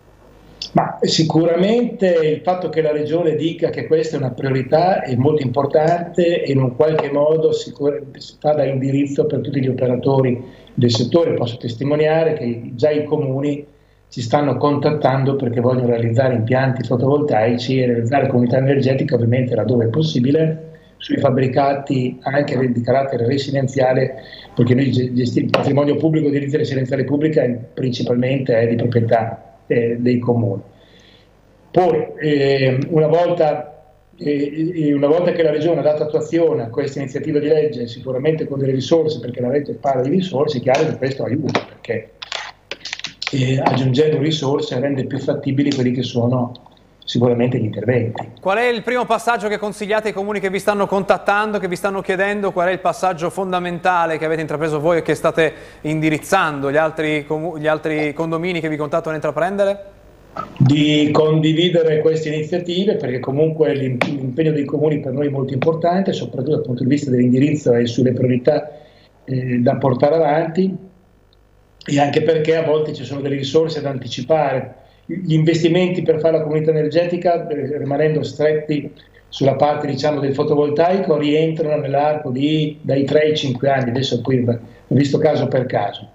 Ma 0.76 0.98
sicuramente 1.00 2.06
il 2.08 2.42
fatto 2.42 2.68
che 2.68 2.82
la 2.82 2.92
Regione 2.92 3.36
dica 3.36 3.70
che 3.70 3.88
questa 3.88 4.18
è 4.18 4.20
una 4.20 4.32
priorità 4.32 5.04
è 5.04 5.16
molto 5.16 5.42
importante 5.42 6.44
e 6.44 6.52
in 6.52 6.60
un 6.60 6.76
qualche 6.76 7.10
modo 7.12 7.52
fa 8.40 8.52
da 8.52 8.66
indirizzo 8.66 9.26
per 9.26 9.40
tutti 9.40 9.62
gli 9.62 9.70
operatori 9.70 10.44
del 10.74 10.92
settore. 10.92 11.34
Posso 11.34 11.56
testimoniare 11.56 12.34
che 12.34 12.72
già 12.74 12.90
i 12.90 13.06
comuni 13.06 13.66
ci 14.10 14.20
stanno 14.20 14.58
contattando 14.58 15.38
perché 15.38 15.62
vogliono 15.62 15.88
realizzare 15.88 16.36
impianti 16.36 16.84
fotovoltaici 16.84 17.80
e 17.80 17.86
realizzare 17.86 18.28
comunità 18.28 18.58
energetica 18.58 19.16
ovviamente 19.16 19.56
laddove 19.56 19.86
è 19.86 19.90
possibile 19.90 20.74
sui 20.98 21.18
fabbricati 21.18 22.20
anche 22.22 22.72
di 22.72 22.82
carattere 22.82 23.26
residenziale 23.26 24.16
perché 24.54 24.76
noi 24.76 24.92
gestiamo 24.92 25.48
il 25.48 25.52
patrimonio 25.52 25.96
pubblico 25.96 26.30
di 26.30 26.38
residenziale 26.38 27.04
pubblica 27.04 27.44
principalmente 27.74 28.58
è 28.58 28.68
di 28.68 28.76
proprietà 28.76 29.55
eh, 29.68 29.98
dei 30.00 30.20
comuni. 30.20 30.62
Poi 31.72 32.08
eh, 32.20 32.80
una 32.90 33.08
volta 33.08 33.76
e, 34.18 34.94
una 34.94 35.08
volta 35.08 35.32
che 35.32 35.44
la 35.44 35.52
Regione 35.52 35.80
ha 35.80 35.84
dato 35.84 36.04
attuazione 36.04 36.64
a 36.64 36.70
questa 36.70 37.00
iniziativa 37.00 37.40
di 37.40 37.48
legge, 37.48 37.88
sicuramente 37.88 38.48
con 38.48 38.60
delle 38.60 38.72
risorse, 38.72 39.20
perché 39.20 39.42
la 39.42 39.50
legge 39.50 39.74
parla 39.74 40.02
di 40.02 40.10
risorse, 40.10 40.60
è 40.60 40.62
chiaro 40.62 40.86
che 40.86 40.98
questo 40.98 41.24
aiuta, 41.24 41.66
perché 41.66 42.12
eh, 43.34 43.60
aggiungendo 43.60 44.18
risorse 44.20 44.80
rende 44.80 45.06
più 45.06 45.20
fattibili 45.20 45.74
quelli 45.74 45.92
che 45.92 46.04
sono 46.04 46.54
sicuramente 47.06 47.58
gli 47.58 47.64
interventi. 47.64 48.32
Qual 48.42 48.58
è 48.58 48.68
il 48.68 48.82
primo 48.84 49.06
passaggio 49.06 49.48
che 49.48 49.58
consigliate 49.58 50.10
ai 50.10 50.14
comuni 50.14 50.40
che 50.40 50.50
vi 50.50 50.60
stanno 50.60 50.88
contattando, 50.88 51.60
che 51.60 51.70
vi 51.70 51.78
stanno 51.78 52.02
chiedendo? 52.02 52.52
Qual 52.52 52.68
è 52.68 52.72
il 52.72 52.80
passaggio 52.80 53.30
fondamentale 53.30 54.18
che 54.18 54.26
avete 54.26 54.42
intrapreso 54.42 54.80
voi 54.80 54.98
e 54.98 55.02
che 55.02 55.16
state 55.16 55.54
indirizzando 55.82 56.72
gli 56.72 56.78
altri, 56.78 57.26
gli 57.58 57.68
altri 57.68 58.14
condomini 58.14 58.60
che 58.60 58.68
vi 58.68 58.76
contattano 58.76 59.12
a 59.12 59.16
intraprendere? 59.16 59.94
di 60.58 61.12
condividere 61.12 62.02
queste 62.02 62.28
iniziative 62.28 62.96
perché 62.96 63.20
comunque 63.20 63.74
l'impegno 63.74 64.52
dei 64.52 64.66
comuni 64.66 65.00
per 65.00 65.14
noi 65.14 65.28
è 65.28 65.30
molto 65.30 65.54
importante, 65.54 66.12
soprattutto 66.12 66.56
dal 66.56 66.66
punto 66.66 66.84
di 66.84 66.90
vista 66.90 67.10
dell'indirizzo 67.10 67.74
e 67.74 67.86
sulle 67.86 68.12
priorità 68.12 68.70
eh, 69.24 69.60
da 69.60 69.78
portare 69.78 70.16
avanti 70.16 70.76
e 71.88 72.00
anche 72.00 72.22
perché 72.22 72.58
a 72.58 72.64
volte 72.64 72.94
ci 72.94 73.06
sono 73.06 73.22
delle 73.22 73.38
risorse 73.38 73.80
da 73.80 73.90
anticipare. 73.90 74.76
Gli 75.06 75.34
investimenti 75.34 76.02
per 76.02 76.20
fare 76.20 76.38
la 76.38 76.44
comunità 76.44 76.72
energetica, 76.72 77.48
rimanendo 77.48 78.24
stretti 78.24 78.92
sulla 79.30 79.56
parte 79.56 79.88
diciamo, 79.88 80.20
del 80.20 80.34
fotovoltaico, 80.34 81.18
rientrano 81.18 81.80
nell'arco 81.80 82.30
di 82.32 82.80
dai 82.82 83.04
3 83.04 83.20
ai 83.20 83.36
5 83.36 83.70
anni, 83.70 83.90
adesso 83.90 84.22
qui 84.22 84.44
ho 84.48 84.60
visto 84.88 85.18
caso 85.18 85.48
per 85.48 85.66
caso. 85.66 86.10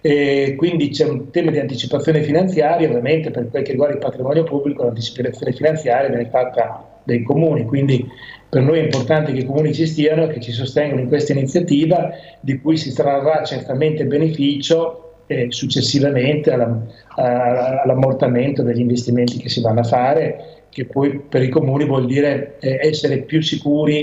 E 0.00 0.54
quindi 0.56 0.88
c'è 0.88 1.08
un 1.08 1.30
tema 1.30 1.52
di 1.52 1.60
anticipazione 1.60 2.22
finanziaria, 2.22 2.88
ovviamente 2.88 3.30
per 3.30 3.48
quel 3.48 3.62
che 3.62 3.70
riguarda 3.70 3.94
il 3.94 4.00
patrimonio 4.00 4.42
pubblico 4.42 4.82
l'anticipazione 4.82 5.52
finanziaria 5.52 6.08
viene 6.08 6.28
fatta 6.28 7.00
dai 7.04 7.22
comuni, 7.22 7.64
quindi 7.64 8.04
per 8.48 8.62
noi 8.62 8.80
è 8.80 8.82
importante 8.82 9.32
che 9.32 9.38
i 9.38 9.44
comuni 9.44 9.72
ci 9.72 9.86
stiano, 9.86 10.26
che 10.26 10.40
ci 10.40 10.50
sostengano 10.50 11.00
in 11.00 11.08
questa 11.08 11.32
iniziativa 11.32 12.10
di 12.40 12.60
cui 12.60 12.76
si 12.76 12.92
trarrà 12.92 13.44
certamente 13.44 14.04
beneficio 14.04 15.11
eh, 15.32 15.46
successivamente 15.50 16.52
alla, 16.52 16.78
a, 17.16 17.80
all'ammortamento 17.82 18.62
degli 18.62 18.80
investimenti 18.80 19.38
che 19.38 19.48
si 19.48 19.60
vanno 19.60 19.80
a 19.80 19.84
fare, 19.84 20.64
che 20.68 20.86
poi 20.86 21.18
per 21.20 21.42
i 21.42 21.48
comuni 21.48 21.84
vuol 21.84 22.06
dire 22.06 22.56
eh, 22.60 22.78
essere 22.80 23.18
più 23.18 23.42
sicuri 23.42 24.02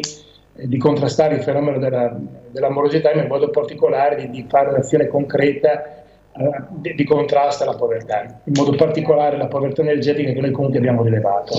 eh, 0.55 0.67
di 0.67 0.77
contrastare 0.77 1.35
il 1.35 1.41
fenomeno 1.41 1.79
della, 1.79 2.17
della 2.51 2.69
morosità 2.69 3.11
in 3.11 3.27
modo 3.27 3.49
particolare 3.49 4.15
di, 4.15 4.29
di 4.29 4.45
fare 4.47 4.69
un'azione 4.69 5.07
concreta 5.07 5.99
di, 6.69 6.93
di 6.95 7.03
contrasto 7.03 7.63
alla 7.63 7.75
povertà, 7.75 8.41
in 8.43 8.53
modo 8.55 8.75
particolare 8.75 9.35
la 9.35 9.47
povertà 9.47 9.81
energetica 9.81 10.31
che 10.31 10.39
noi 10.39 10.51
comunque 10.51 10.79
abbiamo 10.79 11.03
rilevato. 11.03 11.55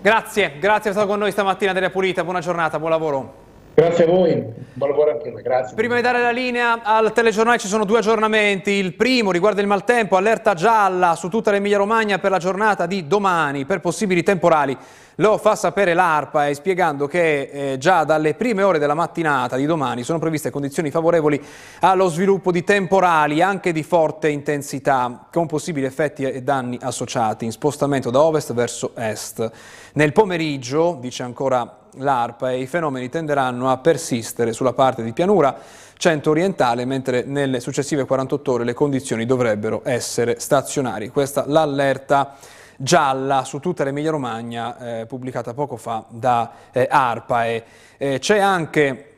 Grazie, 0.00 0.52
grazie 0.58 0.60
per 0.60 0.70
essere 0.70 0.92
stato 0.92 1.06
con 1.06 1.18
noi 1.18 1.30
stamattina 1.30 1.72
Delia 1.72 1.90
Pulita, 1.90 2.24
buona 2.24 2.40
giornata, 2.40 2.78
buon 2.78 2.90
lavoro. 2.90 3.45
Grazie 3.76 4.04
a 4.04 4.06
voi, 4.06 4.42
buon 4.72 4.88
lavoro 4.88 5.10
anche 5.10 5.28
a 5.28 5.42
grazie. 5.42 5.76
Prima 5.76 5.96
di 5.96 6.00
dare 6.00 6.22
la 6.22 6.30
linea 6.30 6.80
al 6.82 7.12
telegiornale 7.12 7.58
ci 7.58 7.68
sono 7.68 7.84
due 7.84 7.98
aggiornamenti. 7.98 8.70
Il 8.70 8.94
primo 8.94 9.30
riguarda 9.30 9.60
il 9.60 9.66
maltempo, 9.66 10.16
allerta 10.16 10.54
gialla 10.54 11.14
su 11.14 11.28
tutta 11.28 11.50
l'Emilia 11.50 11.76
Romagna 11.76 12.18
per 12.18 12.30
la 12.30 12.38
giornata 12.38 12.86
di 12.86 13.06
domani 13.06 13.66
per 13.66 13.80
possibili 13.80 14.22
temporali. 14.22 14.74
Lo 15.18 15.38
fa 15.38 15.56
sapere 15.56 15.94
l'ARPA 15.94 16.48
e 16.48 16.54
spiegando 16.54 17.06
che 17.06 17.48
eh, 17.50 17.78
già 17.78 18.04
dalle 18.04 18.34
prime 18.34 18.62
ore 18.62 18.78
della 18.78 18.92
mattinata 18.92 19.56
di 19.56 19.64
domani 19.64 20.02
sono 20.02 20.18
previste 20.18 20.50
condizioni 20.50 20.90
favorevoli 20.90 21.42
allo 21.80 22.08
sviluppo 22.08 22.50
di 22.50 22.62
temporali 22.64 23.40
anche 23.40 23.72
di 23.72 23.82
forte 23.82 24.28
intensità 24.28 25.26
con 25.32 25.46
possibili 25.46 25.86
effetti 25.86 26.24
e 26.24 26.42
danni 26.42 26.78
associati 26.82 27.46
in 27.46 27.52
spostamento 27.52 28.10
da 28.10 28.20
ovest 28.20 28.52
verso 28.52 28.92
est. 28.94 29.50
Nel 29.94 30.12
pomeriggio, 30.12 30.98
dice 31.00 31.22
ancora 31.22 31.78
l'ARPA 31.94 32.52
i 32.52 32.66
fenomeni 32.66 33.08
tenderanno 33.08 33.70
a 33.70 33.78
persistere 33.78 34.52
sulla 34.52 34.74
parte 34.74 35.02
di 35.02 35.14
pianura 35.14 35.56
centro-orientale, 35.96 36.84
mentre 36.84 37.22
nelle 37.24 37.60
successive 37.60 38.04
48 38.04 38.52
ore 38.52 38.64
le 38.64 38.74
condizioni 38.74 39.24
dovrebbero 39.24 39.80
essere 39.82 40.38
stazionari. 40.38 41.08
Questa 41.08 41.44
l'allerta 41.46 42.36
gialla 42.76 43.44
su 43.44 43.58
tutta 43.58 43.84
l'Emilia 43.84 44.10
Romagna 44.10 45.00
eh, 45.00 45.06
pubblicata 45.06 45.54
poco 45.54 45.76
fa 45.76 46.04
da 46.08 46.50
eh. 46.72 46.88
E, 46.88 47.64
eh, 47.98 48.18
c'è 48.18 48.38
anche 48.38 49.16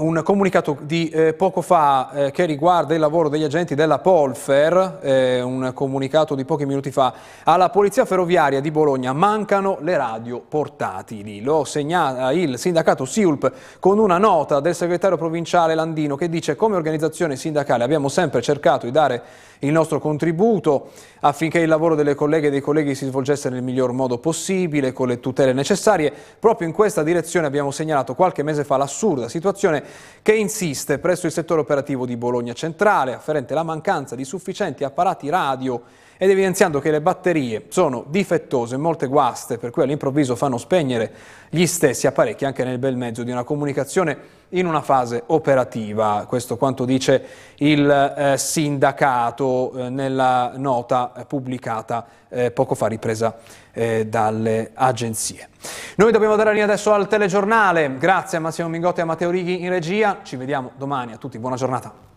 un 0.00 0.20
comunicato 0.24 0.78
di 0.80 1.08
eh, 1.10 1.34
poco 1.34 1.60
fa 1.60 2.10
eh, 2.12 2.30
che 2.30 2.46
riguarda 2.46 2.94
il 2.94 3.00
lavoro 3.00 3.28
degli 3.28 3.44
agenti 3.44 3.74
della 3.74 3.98
Polfer, 3.98 4.98
eh, 5.02 5.42
un 5.42 5.72
comunicato 5.74 6.34
di 6.34 6.44
pochi 6.44 6.64
minuti 6.64 6.90
fa, 6.90 7.12
alla 7.44 7.68
Polizia 7.68 8.04
Ferroviaria 8.04 8.60
di 8.60 8.70
Bologna 8.70 9.12
mancano 9.12 9.78
le 9.80 9.96
radio 9.96 10.40
portatili. 10.40 11.42
Lo 11.42 11.64
segnala 11.64 12.32
il 12.32 12.58
sindacato 12.58 13.04
SIULP 13.04 13.52
con 13.78 13.98
una 13.98 14.18
nota 14.18 14.60
del 14.60 14.74
segretario 14.74 15.18
provinciale 15.18 15.74
Landino 15.74 16.16
che 16.16 16.28
dice 16.28 16.56
come 16.56 16.76
organizzazione 16.76 17.36
sindacale 17.36 17.84
abbiamo 17.84 18.08
sempre 18.08 18.40
cercato 18.40 18.86
di 18.86 18.92
dare 18.92 19.22
il 19.60 19.72
nostro 19.72 19.98
contributo 19.98 20.90
affinché 21.20 21.58
il 21.58 21.68
lavoro 21.68 21.94
delle 21.94 22.14
colleghe 22.14 22.48
e 22.48 22.50
dei 22.50 22.60
colleghi 22.60 22.94
si 22.94 23.06
svolgesse 23.06 23.48
nel 23.50 23.62
miglior 23.62 23.92
modo 23.92 24.18
possibile, 24.18 24.92
con 24.92 25.08
le 25.08 25.20
tutele 25.20 25.52
necessarie. 25.52 26.12
Proprio 26.38 26.68
in 26.68 26.74
questa 26.74 27.02
direzione 27.02 27.46
abbiamo 27.46 27.70
segnalato 27.70 28.14
qualche 28.14 28.42
mese 28.42 28.64
fa 28.64 28.76
l'assurda 28.76 29.28
situazione 29.28 29.82
che 30.22 30.34
insiste 30.34 30.98
presso 30.98 31.26
il 31.26 31.32
settore 31.32 31.60
operativo 31.60 32.06
di 32.06 32.16
Bologna 32.16 32.52
Centrale, 32.52 33.14
afferente 33.14 33.54
la 33.54 33.62
mancanza 33.62 34.14
di 34.14 34.24
sufficienti 34.24 34.84
apparati 34.84 35.28
radio 35.28 35.82
ed 36.22 36.28
evidenziando 36.28 36.80
che 36.80 36.90
le 36.90 37.00
batterie 37.00 37.64
sono 37.70 38.04
difettose, 38.06 38.76
molte 38.76 39.06
guaste, 39.06 39.56
per 39.56 39.70
cui 39.70 39.84
all'improvviso 39.84 40.36
fanno 40.36 40.58
spegnere 40.58 41.10
gli 41.48 41.64
stessi 41.64 42.06
apparecchi 42.06 42.44
anche 42.44 42.62
nel 42.62 42.78
bel 42.78 42.94
mezzo 42.94 43.22
di 43.22 43.30
una 43.30 43.42
comunicazione 43.42 44.18
in 44.50 44.66
una 44.66 44.82
fase 44.82 45.22
operativa. 45.28 46.26
Questo 46.28 46.58
quanto 46.58 46.84
dice 46.84 47.24
il 47.54 47.88
eh, 47.90 48.36
sindacato 48.36 49.72
eh, 49.72 49.88
nella 49.88 50.52
nota 50.56 51.14
eh, 51.16 51.24
pubblicata 51.24 52.06
poco 52.54 52.76
fa, 52.76 52.86
ripresa 52.86 53.38
eh, 53.72 54.06
dalle 54.06 54.70
agenzie. 54.74 55.48
Noi 55.96 56.12
dobbiamo 56.12 56.36
dare 56.36 56.50
la 56.50 56.52
linea 56.52 56.68
adesso 56.68 56.92
al 56.92 57.08
telegiornale. 57.08 57.96
Grazie 57.98 58.38
a 58.38 58.40
Massimo 58.40 58.68
Mingotti 58.68 59.00
e 59.00 59.02
a 59.02 59.06
Matteo 59.06 59.30
Righi 59.30 59.62
in 59.62 59.70
regia. 59.70 60.18
Ci 60.22 60.36
vediamo 60.36 60.70
domani 60.76 61.12
a 61.12 61.16
tutti. 61.16 61.40
Buona 61.40 61.56
giornata. 61.56 62.09